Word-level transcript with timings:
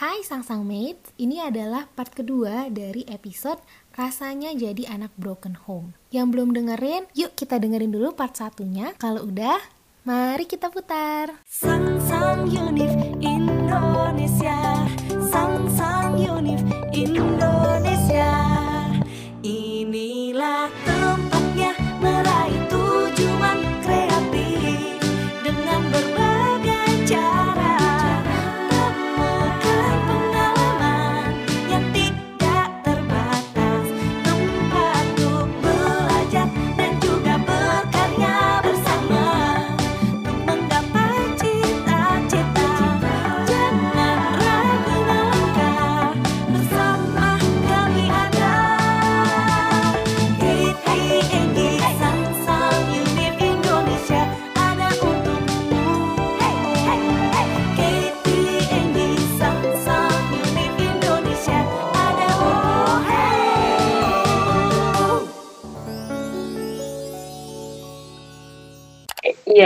Hai 0.00 0.24
Sang-Sang 0.24 0.64
Mates, 0.64 1.12
ini 1.20 1.44
adalah 1.44 1.84
part 1.84 2.08
kedua 2.16 2.72
dari 2.72 3.04
episode 3.04 3.60
Rasanya 3.92 4.56
Jadi 4.56 4.88
Anak 4.88 5.12
Broken 5.20 5.52
Home. 5.68 5.92
Yang 6.08 6.26
belum 6.32 6.56
dengerin, 6.56 7.04
yuk 7.12 7.36
kita 7.36 7.60
dengerin 7.60 7.92
dulu 7.92 8.16
part 8.16 8.32
satunya. 8.32 8.96
Kalau 8.96 9.28
udah, 9.28 9.60
mari 10.08 10.48
kita 10.48 10.72
putar. 10.72 11.44
Sang-sang 11.44 12.48
Unif 12.48 12.96
Indonesia 13.20 14.88
Sang-sang 15.28 16.16
Unif 16.16 16.59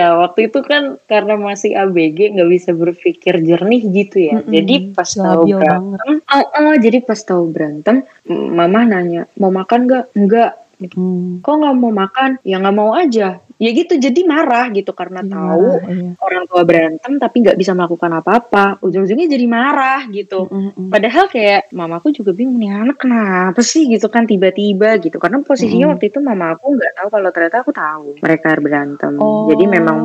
Iya, 0.04 0.20
waktu 0.20 0.52
itu 0.52 0.60
kan 0.60 1.00
karena 1.08 1.34
masih 1.40 1.72
ABG 1.72 2.36
nggak 2.36 2.50
bisa 2.52 2.70
berpikir 2.76 3.40
jernih 3.40 3.80
gitu 3.88 4.16
ya. 4.20 4.36
Mm-mm, 4.36 4.52
Jadi 4.52 4.74
pas 4.92 5.08
tahu 5.08 5.42
berantem, 5.48 6.10
ah, 6.28 6.44
ah, 6.44 6.76
jadi 6.76 6.98
pas 7.00 7.20
tahu 7.24 7.48
berantem, 7.48 8.04
mama 8.28 8.84
nanya 8.84 9.24
mau 9.40 9.48
makan 9.48 9.88
nggak? 9.88 10.04
Nggak. 10.12 10.52
Gitu. 10.84 10.96
Hmm. 11.00 11.40
Kok 11.40 11.54
nggak 11.56 11.76
mau 11.80 11.88
makan? 11.88 12.30
Ya 12.44 12.60
nggak 12.60 12.76
mau 12.76 12.92
aja. 12.92 13.40
Ya 13.56 13.70
gitu, 13.70 13.94
jadi 13.94 14.20
marah 14.26 14.66
gitu 14.70 14.90
karena 14.90 15.22
Jadi 15.22 15.30
tahu 15.30 15.68
iya. 15.86 16.10
orang 16.18 16.44
tua 16.50 16.62
berantem 16.62 17.12
tapi 17.16 17.36
nggak 17.42 17.54
bisa 17.54 17.70
melakukan 17.72 18.10
apa-apa. 18.18 18.82
Ujung-ujungnya 18.82 19.30
jadi 19.30 19.46
marah 19.46 20.02
gitu. 20.10 20.50
Mm, 20.50 20.70
mm, 20.74 20.88
Padahal 20.90 21.24
kayak 21.28 21.70
mamaku 21.70 22.10
juga 22.10 22.34
bingung 22.34 22.58
nih 22.58 22.70
anak 22.74 22.98
kenapa 22.98 23.60
sih 23.60 23.86
gitu 23.86 24.06
kan 24.06 24.24
tiba-tiba 24.24 24.98
gitu 24.98 25.16
karena 25.16 25.38
posisinya 25.40 25.86
Mm. 25.86 25.92
waktu 25.96 26.06
itu 26.08 26.18
mama 26.18 26.54
aku 26.54 26.66
nggak 26.74 26.92
tahu 26.96 27.08
kalau 27.10 27.30
ternyata 27.30 27.56
aku 27.60 27.70
tahu 27.70 28.06
mereka 28.18 28.48
berantem 28.58 29.12
Oh, 29.16 29.46
jadi 29.46 29.64
memang 29.66 29.98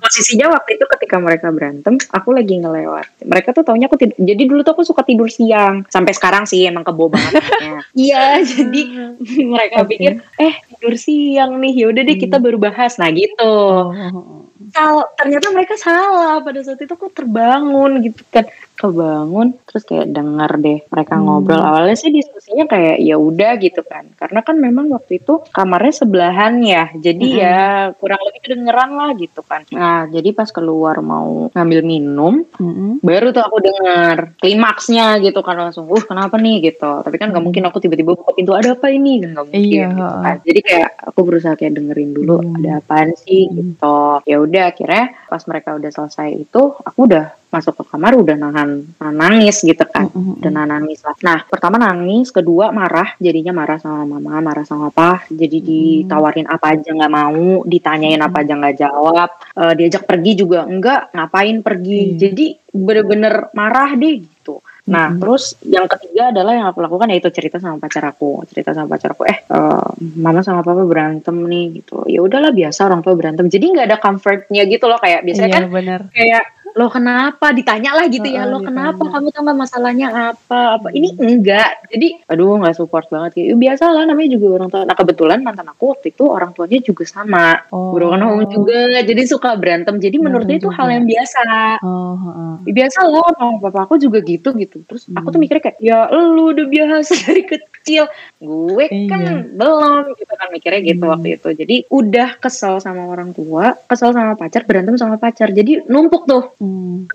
posisinya 0.00 0.46
waktu 0.52 0.76
itu 0.76 0.84
ketika 0.96 1.16
mereka 1.18 1.48
berantem 1.50 1.94
aku 2.10 2.34
lagi 2.34 2.58
ngelewat 2.58 3.22
mereka 3.24 3.52
tuh 3.52 3.62
taunya 3.62 3.86
aku 3.86 3.96
tidur 3.96 4.16
jadi 4.18 4.42
dulu 4.44 4.60
tuh 4.62 4.72
aku 4.74 4.82
suka 4.82 5.02
tidur 5.02 5.28
siang 5.28 5.86
sampai 5.86 6.12
sekarang 6.12 6.44
sih 6.44 6.66
emang 6.66 6.82
kebo 6.82 7.08
banget 7.08 7.42
iya 7.96 8.40
jadi 8.40 8.80
mereka 9.54 9.84
Oke. 9.84 9.96
pikir 9.96 10.12
eh 10.36 10.54
tidur 10.72 10.94
siang 10.96 11.56
nih 11.58 11.72
yaudah 11.86 12.02
deh 12.02 12.16
kita 12.16 12.36
baru 12.36 12.58
bahas 12.58 12.95
nah 12.96 13.08
gitu. 13.12 13.52
Oh. 13.92 14.48
Sal- 14.72 15.08
ternyata 15.20 15.52
mereka 15.52 15.74
salah. 15.76 16.40
Pada 16.40 16.60
saat 16.64 16.80
itu 16.80 16.92
aku 16.92 17.12
terbangun 17.12 18.00
gitu 18.02 18.24
kan 18.32 18.48
kebangun 18.76 19.56
terus 19.64 19.82
kayak 19.82 20.08
denger 20.08 20.50
deh 20.56 20.78
mereka 20.86 21.14
Hmm. 21.14 21.24
ngobrol. 21.24 21.58
Awalnya 21.58 21.96
sih 21.96 22.10
diskusinya 22.10 22.64
kayak 22.64 23.00
ya 23.00 23.16
udah 23.16 23.52
gitu 23.56 23.80
kan. 23.82 24.04
Karena 24.14 24.40
kan 24.40 24.56
memang 24.56 24.86
waktu 24.88 25.18
itu 25.18 25.42
kamarnya 25.48 25.94
sebelahan 25.96 26.60
ya 26.60 26.92
jadi 26.94 27.26
Mm-mm. 27.26 27.40
ya 27.40 27.58
kurang 27.94 28.20
lebih 28.22 28.40
kedengeran 28.42 28.90
lah 28.92 29.10
gitu 29.14 29.40
kan. 29.40 29.64
Nah 29.70 30.06
jadi 30.06 30.28
pas 30.30 30.48
keluar 30.48 31.00
mau 31.00 31.48
ngambil 31.50 31.80
minum 31.82 32.34
Mm, 32.56 33.00
baru 33.00 33.30
tuh 33.30 33.42
aku 33.42 33.58
dengar 33.58 34.36
klimaksnya 34.36 35.18
gitu 35.20 35.40
kan 35.40 35.56
langsung 35.56 35.86
uh 35.86 36.00
kenapa 36.00 36.36
nih? 36.36 36.56
gitu. 36.66 37.00
Tapi 37.00 37.16
kan 37.16 37.28
nggak 37.28 37.36
Hmm. 37.36 37.46
mungkin 37.46 37.64
aku 37.64 37.78
tiba-tiba 37.78 38.12
buka 38.12 38.32
pintu 38.32 38.52
ada 38.52 38.72
apa 38.72 38.88
ini? 38.88 39.20
Kan 39.20 39.30
nggak 39.32 39.46
mungkin 39.46 39.62
Iya, 39.62 39.86
gitu 39.88 40.04
kan. 40.22 40.36
Jadi 40.42 40.60
kayak 40.60 40.90
aku 41.06 41.20
berusaha 41.22 41.54
kayak 41.54 41.72
dengerin 41.74 42.10
dulu 42.12 42.36
Hmm. 42.36 42.56
ada 42.58 42.70
apaan 42.78 43.10
sih? 43.14 43.46
Hmm. 43.46 43.56
gitu. 43.56 43.98
Ya 44.24 44.36
udah 44.38 44.64
akhirnya 44.66 45.04
pas 45.26 45.42
mereka 45.44 45.74
udah 45.74 45.90
selesai 45.90 46.28
itu 46.36 46.62
aku 46.76 46.98
udah 47.04 47.24
masuk 47.46 47.78
ke 47.78 47.84
kamar 47.86 48.12
udah 48.14 48.36
nahan, 48.36 48.70
nahan 48.98 49.16
nangis 49.16 49.62
gitu 49.62 49.84
kan 49.86 50.10
mm, 50.10 50.18
mm, 50.18 50.32
udah 50.42 50.50
nahan 50.50 50.70
nangis 50.76 51.00
lah 51.06 51.16
nah 51.22 51.38
pertama 51.46 51.76
nangis 51.78 52.28
kedua 52.30 52.70
marah 52.70 53.14
jadinya 53.16 53.54
marah 53.54 53.78
sama 53.78 54.04
mama 54.18 54.42
marah 54.42 54.66
sama 54.66 54.90
apa 54.90 55.24
jadi 55.30 55.58
ditawarin 55.60 56.46
apa 56.46 56.74
aja 56.74 56.90
nggak 56.90 57.12
mau 57.12 57.62
ditanyain 57.62 58.20
apa 58.20 58.42
aja 58.42 58.54
nggak 58.54 58.76
jawab 58.78 59.30
Eh, 59.56 59.72
diajak 59.72 60.04
pergi 60.04 60.36
juga 60.36 60.68
enggak 60.68 61.16
ngapain 61.16 61.64
pergi 61.64 62.12
Iya. 62.12 62.28
jadi 62.28 62.46
bener-bener 62.76 63.48
marah 63.52 63.96
deh 63.96 64.20
gitu 64.20 64.60
Nah, 64.86 65.10
Mm-mm. 65.10 65.18
terus 65.18 65.58
yang 65.66 65.90
ketiga 65.90 66.30
adalah 66.30 66.54
yang 66.54 66.66
aku 66.70 66.78
lakukan 66.78 67.10
yaitu 67.10 67.26
cerita 67.34 67.58
sama 67.58 67.74
pacar 67.82 68.06
aku. 68.06 68.46
Cerita 68.46 68.70
sama 68.70 68.94
pacar 68.94 69.18
aku, 69.18 69.26
eh, 69.26 69.42
eh, 69.42 69.88
mama 70.14 70.46
sama 70.46 70.62
papa 70.62 70.86
berantem 70.86 71.34
nih 71.42 71.82
gitu. 71.82 72.06
Ya 72.06 72.22
udahlah 72.22 72.54
biasa 72.54 72.86
orang 72.86 73.02
tua 73.02 73.18
berantem. 73.18 73.50
Jadi 73.50 73.66
nggak 73.66 73.86
ada 73.90 73.98
comfortnya 73.98 74.62
gitu 74.62 74.86
loh 74.86 75.02
kayak 75.02 75.26
biasanya 75.26 75.50
Iya 75.50 75.56
kan 75.58 75.64
benar. 75.74 76.00
kayak 76.14 76.44
lo 76.76 76.92
kenapa? 76.92 77.56
Ditanya 77.56 77.96
lah 77.96 78.04
gitu 78.06 78.28
ya 78.28 78.44
lo 78.44 78.60
kenapa 78.60 79.00
kamu 79.00 79.32
nggak 79.32 79.56
masalahnya 79.56 80.08
apa? 80.12 80.76
Apa? 80.76 80.92
Ini 80.92 81.16
enggak. 81.16 81.88
Jadi 81.88 82.20
aduh 82.28 82.60
nggak 82.60 82.76
support 82.76 83.08
banget 83.08 83.32
gitu 83.32 83.56
biasa 83.56 83.88
lah 83.88 84.04
namanya 84.04 84.36
juga 84.36 84.60
orang 84.60 84.68
tua. 84.68 84.84
Nah 84.84 84.92
kebetulan 84.92 85.40
mantan 85.40 85.64
aku 85.66 85.96
waktu 85.96 86.12
itu 86.12 86.28
orang 86.28 86.52
tuanya 86.52 86.78
juga 86.84 87.08
sama. 87.08 87.64
Oh. 87.72 87.96
broken 87.96 88.20
home 88.20 88.44
juga. 88.52 89.00
Jadi 89.00 89.22
suka 89.24 89.56
berantem. 89.56 89.96
Jadi 89.96 90.20
menurut 90.20 90.44
dia 90.44 90.60
itu 90.60 90.68
hal 90.68 90.92
yang 90.92 91.08
biasa. 91.08 91.80
Oh, 91.80 92.12
heeh. 92.20 92.52
Ya, 92.68 92.72
biasa 92.84 92.98
lah 93.08 93.24
sama 93.32 93.56
papa 93.56 93.80
aku 93.88 93.94
juga 93.96 94.20
gitu 94.20 94.52
gitu. 94.52 94.84
Terus 94.84 95.08
aku 95.08 95.32
tuh 95.32 95.40
Hmm. 95.40 95.48
mikirnya 95.48 95.62
kayak 95.64 95.78
ya 95.80 95.98
lu 96.12 96.52
udah 96.52 96.66
biasa 96.68 97.12
dari 97.24 97.42
kecil. 97.48 98.04
Gue 98.36 98.84
kan 99.08 99.20
Iya. 99.24 99.34
belum 99.48 100.12
gitu 100.12 100.32
kan 100.36 100.48
mikirnya 100.52 100.80
gitu 100.84 101.04
Hmm. 101.08 101.12
waktu 101.16 101.28
itu. 101.40 101.48
Jadi 101.56 101.76
udah 101.88 102.36
kesel 102.36 102.76
sama 102.78 103.08
orang 103.08 103.32
tua 103.32 103.72
kesel 103.88 104.12
sama 104.12 104.36
pacar 104.36 104.68
berantem 104.68 105.00
sama 105.00 105.16
pacar. 105.16 105.48
Jadi 105.48 105.88
numpuk 105.88 106.28
tuh 106.28 106.52
Hmm. 106.66 107.06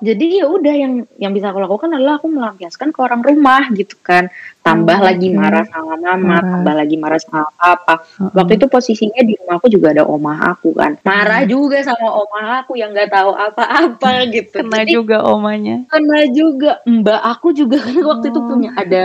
jadi 0.00 0.42
ya 0.42 0.46
udah 0.46 0.74
yang 0.74 0.92
yang 1.16 1.30
bisa 1.30 1.48
aku 1.48 1.58
lakukan 1.58 1.88
adalah 1.90 2.18
aku 2.18 2.26
melampiaskan 2.26 2.90
ke 2.90 2.98
orang 2.98 3.22
rumah 3.22 3.70
gitu 3.70 3.94
kan 3.98 4.26
tambah 4.60 4.98
Oh, 4.98 5.06
lagi 5.06 5.32
marah 5.32 5.64
sama 5.64 5.96
mama 5.96 6.18
Marah. 6.18 6.44
tambah 6.44 6.74
lagi 6.76 6.96
marah 6.96 7.16
sama 7.16 7.46
papa 7.50 7.94
Heeh. 8.04 8.30
waktu 8.34 8.52
itu 8.54 8.66
posisinya 8.66 9.22
di 9.22 9.32
rumah 9.34 9.56
aku 9.56 9.68
juga 9.68 9.86
ada 9.90 10.04
omah 10.04 10.38
aku 10.52 10.74
kan 10.74 10.98
marah 11.00 11.40
Hmm. 11.40 11.48
juga 11.48 11.78
sama 11.80 12.08
omah 12.10 12.44
aku 12.60 12.74
yang 12.74 12.90
nggak 12.90 13.08
tahu 13.08 13.30
apa-apa 13.32 14.10
gitu 14.34 14.56
Kena 14.58 14.82
Jadi, 14.82 14.92
juga 14.92 15.16
omanya. 15.24 15.76
kena 15.86 16.18
juga 16.28 16.70
mbak 16.84 17.20
aku 17.22 17.48
juga 17.52 17.76
kan 17.78 17.94
waktu 17.96 18.26
itu 18.28 18.38
Oh. 18.38 18.46
punya 18.46 18.70
ada 18.74 19.04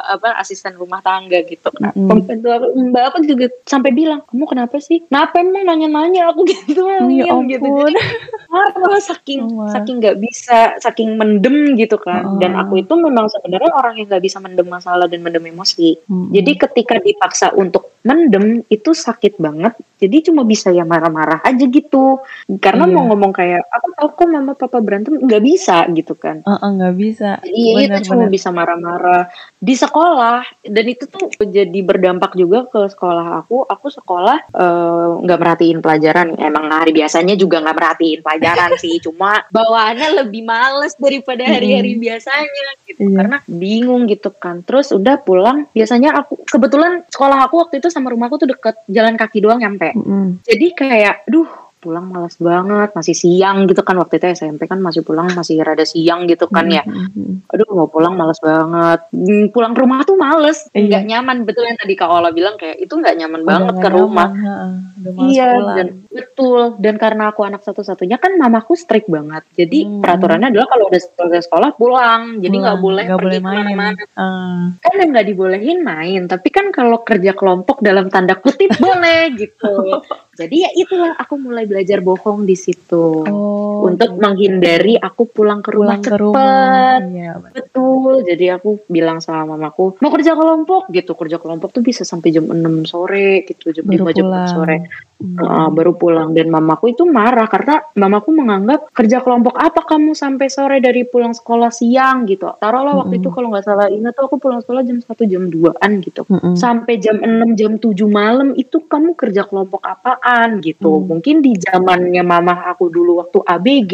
apa 0.00 0.38
asisten 0.38 0.74
rumah 0.74 1.00
tangga 1.00 1.42
gitu 1.42 1.68
nah, 1.76 1.92
aku 1.92 2.66
mbak 2.88 3.04
aku 3.10 3.16
juga 3.24 3.46
sampai 3.64 3.90
bilang 3.90 4.22
kamu 4.24 4.44
kenapa 4.46 4.76
sih 4.78 5.02
kenapa 5.02 5.38
emang 5.38 5.66
nanya-nanya 5.66 6.30
aku 6.30 6.46
gitu 6.52 6.80
Oh, 6.82 6.88
ya 6.88 7.04
Mil, 7.04 7.26
gitu 7.48 7.62
ampun. 7.68 7.92
Jadi, 7.92 8.00
marah 8.52 9.00
saking 9.32 9.40
Oh, 9.42 9.64
wah. 9.64 9.70
saking 9.72 9.96
nggak 9.98 10.16
bisa 10.18 10.58
saking 10.78 11.08
mendem 11.16 11.56
gitu 11.74 11.96
kan. 11.96 12.22
Oh. 12.26 12.38
dan 12.38 12.52
aku 12.54 12.78
itu 12.78 12.92
memang 12.92 13.26
sebenarnya 13.26 13.72
orang 13.72 13.94
yang 13.96 14.06
nggak 14.06 14.22
bisa 14.22 14.38
mendem 14.38 14.66
masalah 14.66 15.08
dan 15.08 15.20
mendem 15.20 15.42
emosi. 15.44 15.96
Mm, 16.04 16.28
jadi 16.30 16.52
ketika 16.68 16.94
dipaksa 16.98 17.50
untuk 17.52 17.96
mendem 18.02 18.66
itu 18.66 18.90
sakit 18.92 19.38
banget. 19.38 19.72
Jadi 19.96 20.26
cuma 20.26 20.42
bisa 20.42 20.68
ya 20.68 20.82
marah-marah 20.82 21.38
aja 21.40 21.62
gitu. 21.62 22.18
Karena 22.58 22.84
Iya. 22.84 22.92
mau 22.92 23.06
ngomong 23.08 23.30
kayak 23.30 23.62
aku 23.64 23.86
tahu 23.94 24.08
kok 24.12 24.28
mama 24.28 24.52
papa 24.52 24.78
berantem. 24.78 25.14
Nggak 25.16 25.42
bisa 25.42 25.86
gitu 25.88 26.18
kan. 26.18 26.42
Heeh, 26.42 26.68
nggak 26.74 26.94
bisa. 26.98 27.38
jadi 27.38 27.54
ya 27.62 27.74
Benar, 27.86 27.86
itu 27.86 28.10
cuma 28.10 28.24
bisa 28.26 28.48
marah-marah 28.50 29.30
di 29.62 29.78
sekolah 29.78 30.42
dan 30.66 30.84
itu 30.90 31.06
tuh 31.06 31.30
jadi 31.38 31.78
berdampak 31.86 32.34
juga 32.34 32.66
ke 32.66 32.90
sekolah 32.90 33.38
aku. 33.46 33.62
Aku 33.70 33.86
sekolah 33.94 34.50
eh, 34.50 35.08
nggak 35.22 35.38
merhatiin 35.38 35.78
pelajaran. 35.78 36.34
Emang 36.34 36.66
hari 36.74 36.90
biasanya 36.90 37.38
juga 37.38 37.62
nggak 37.62 37.76
merhatiin 37.78 38.20
pelajaran 38.26 38.74
sih. 38.82 38.98
Cuma 39.06 39.46
bawaannya 39.54 40.26
lebih 40.26 40.42
males 40.42 40.98
daripada 40.98 41.46
hari-hari 41.46 41.94
biasanya 41.94 42.62
gitu. 42.90 43.06
Iya. 43.06 43.16
Karena 43.22 43.38
bingung 43.46 44.10
gitu 44.10 44.34
kan. 44.34 44.66
Terus 44.66 44.90
udah 44.90 45.22
pulang. 45.22 45.70
Biasanya 45.70 46.18
aku 46.18 46.42
kebetulan 46.42 47.06
sekolah 47.06 47.46
aku 47.46 47.62
waktu 47.62 47.78
itu 47.78 47.86
sama 47.86 48.10
rumahku 48.10 48.42
tuh 48.42 48.50
deket 48.50 48.74
jalan 48.90 49.14
kaki 49.14 49.38
doang 49.38 49.62
nyampe. 49.62 49.94
Mm-mm. 49.94 50.42
Jadi 50.42 50.66
kayak, 50.74 51.22
duh 51.30 51.61
pulang 51.82 52.06
malas 52.06 52.38
banget 52.38 52.90
masih 52.92 53.10
siang 53.12 53.66
gitu 53.66 53.82
kan 53.82 53.98
waktu 53.98 54.16
itu 54.16 54.30
SMP 54.38 54.64
kan 54.64 54.78
masih 54.78 55.02
pulang 55.02 55.26
masih 55.28 55.58
rada 55.58 55.82
siang 55.82 56.24
gitu 56.24 56.46
kan 56.46 56.64
ya 56.68 56.80
Mm-mm. 56.82 57.42
aduh 57.44 57.66
mau 57.68 57.86
pulang 57.86 58.14
males 58.14 58.38
banget 58.38 59.02
Hmm, 59.12 59.50
pulang 59.50 59.72
ke 59.72 59.80
rumah 59.80 59.98
tuh 60.02 60.14
males 60.14 60.70
Iya. 60.70 60.86
nggak 60.88 61.04
nyaman 61.04 61.36
betul 61.42 61.64
yang 61.64 61.74
tadi 61.74 61.92
kak 61.92 62.06
Ola 62.06 62.30
bilang 62.30 62.54
kayak 62.54 62.78
itu 62.78 62.92
nggak 62.92 63.14
nyaman 63.16 63.40
Udah 63.40 63.48
banget 63.50 63.74
ke 63.76 63.88
rumah 63.90 64.28
nyaman, 64.30 64.70
males 65.10 65.28
iya 65.28 65.48
pulang. 65.52 65.74
dan 65.74 65.86
betul 66.08 66.60
dan 66.78 66.94
karena 66.96 67.24
aku 67.26 67.40
anak 67.42 67.60
satu-satunya 67.60 68.16
kan 68.16 68.32
mamaku 68.32 68.72
strict 68.74 69.08
banget 69.08 69.42
jadi 69.52 69.78
Hmm. 69.82 69.98
peraturannya 69.98 70.48
adalah 70.48 70.68
kalau 70.68 70.84
udah 70.86 71.00
selesai 71.02 71.42
sekolah 71.44 71.70
pulang 71.72 72.22
jadi 72.38 72.54
nggak 72.54 72.78
boleh 72.78 73.02
nggak 73.04 73.18
pergi 73.18 73.28
boleh 73.28 73.40
main. 73.40 73.56
ke 73.58 73.62
mana-mana 73.66 74.02
Ah. 74.14 74.64
kan 74.78 74.94
nggak 74.94 75.26
dibolehin 75.26 75.78
main 75.80 76.22
tapi 76.24 76.48
kan 76.48 76.70
kalau 76.70 77.00
kerja 77.00 77.32
kelompok 77.32 77.80
dalam 77.80 78.06
tanda 78.06 78.34
kutip 78.34 78.70
boleh 78.76 79.34
gitu 79.34 79.98
jadi 80.32 80.56
ya 80.64 80.70
itulah 80.74 81.12
aku 81.14 81.34
mulai 81.36 81.68
belajar 81.68 82.00
bohong 82.00 82.44
di 82.44 82.56
situ 82.56 83.24
Oh, 83.24 83.84
untuk 83.84 84.14
menghindari 84.14 84.96
aku 84.96 85.26
pulang 85.26 85.60
ke 85.60 85.74
rumah 85.74 85.98
pulang 85.98 86.00
ke 86.00 86.08
cepet 86.08 86.22
rumah. 86.22 86.96
Iya, 87.02 87.32
betul. 87.36 87.52
betul 87.52 88.14
jadi 88.24 88.44
aku 88.56 88.70
bilang 88.86 89.18
sama 89.18 89.54
mamaku 89.54 89.98
mau 89.98 90.08
kerja 90.08 90.32
kelompok 90.32 90.88
gitu 90.88 91.12
kerja 91.12 91.36
kelompok 91.36 91.68
tuh 91.70 91.82
bisa 91.82 92.02
sampai 92.02 92.30
jam 92.30 92.46
6 92.46 92.56
sore 92.84 93.44
gitu 93.44 93.70
jam 93.70 93.84
Baru 93.84 94.08
5 94.08 94.16
jam 94.16 94.24
6 94.24 94.30
pulang. 94.30 94.48
sore. 94.48 94.76
Uh, 95.22 95.70
baru 95.70 95.94
pulang. 95.94 96.34
Dan 96.34 96.50
mamaku 96.50 96.92
itu 96.92 97.06
marah 97.06 97.46
karena 97.46 97.80
mamaku 97.94 98.34
menganggap 98.34 98.90
kerja 98.90 99.22
kelompok 99.22 99.54
apa 99.54 99.86
kamu 99.86 100.12
sampai 100.18 100.50
sore 100.50 100.82
dari 100.82 101.06
pulang 101.06 101.32
sekolah 101.32 101.70
siang 101.70 102.26
gitu. 102.26 102.50
Taruhlah 102.58 103.06
waktu 103.06 103.16
Mm-mm. 103.18 103.22
itu 103.22 103.28
kalau 103.30 103.48
nggak 103.54 103.64
salah 103.64 103.86
ingat 103.88 104.12
tuh 104.18 104.26
aku 104.26 104.36
pulang 104.42 104.60
sekolah 104.60 104.82
jam 104.82 104.98
1 104.98 105.32
jam 105.32 105.42
2an 105.48 105.90
gitu. 106.02 106.22
Mm-mm. 106.26 106.54
sampai 106.58 106.94
jam 106.98 107.16
6 107.22 107.58
jam 107.58 107.72
7 107.78 107.94
malam 108.10 108.52
itu 108.58 108.82
kamu 108.84 109.14
kerja 109.14 109.46
kelompok 109.46 109.80
apaan 109.86 110.58
gitu. 110.60 111.02
Hmm. 111.02 111.06
mungkin 111.08 111.40
di 111.44 111.56
zamannya 111.58 112.22
mama 112.24 112.66
aku 112.68 112.88
dulu 112.88 113.24
waktu 113.24 113.38
ABG 113.42 113.92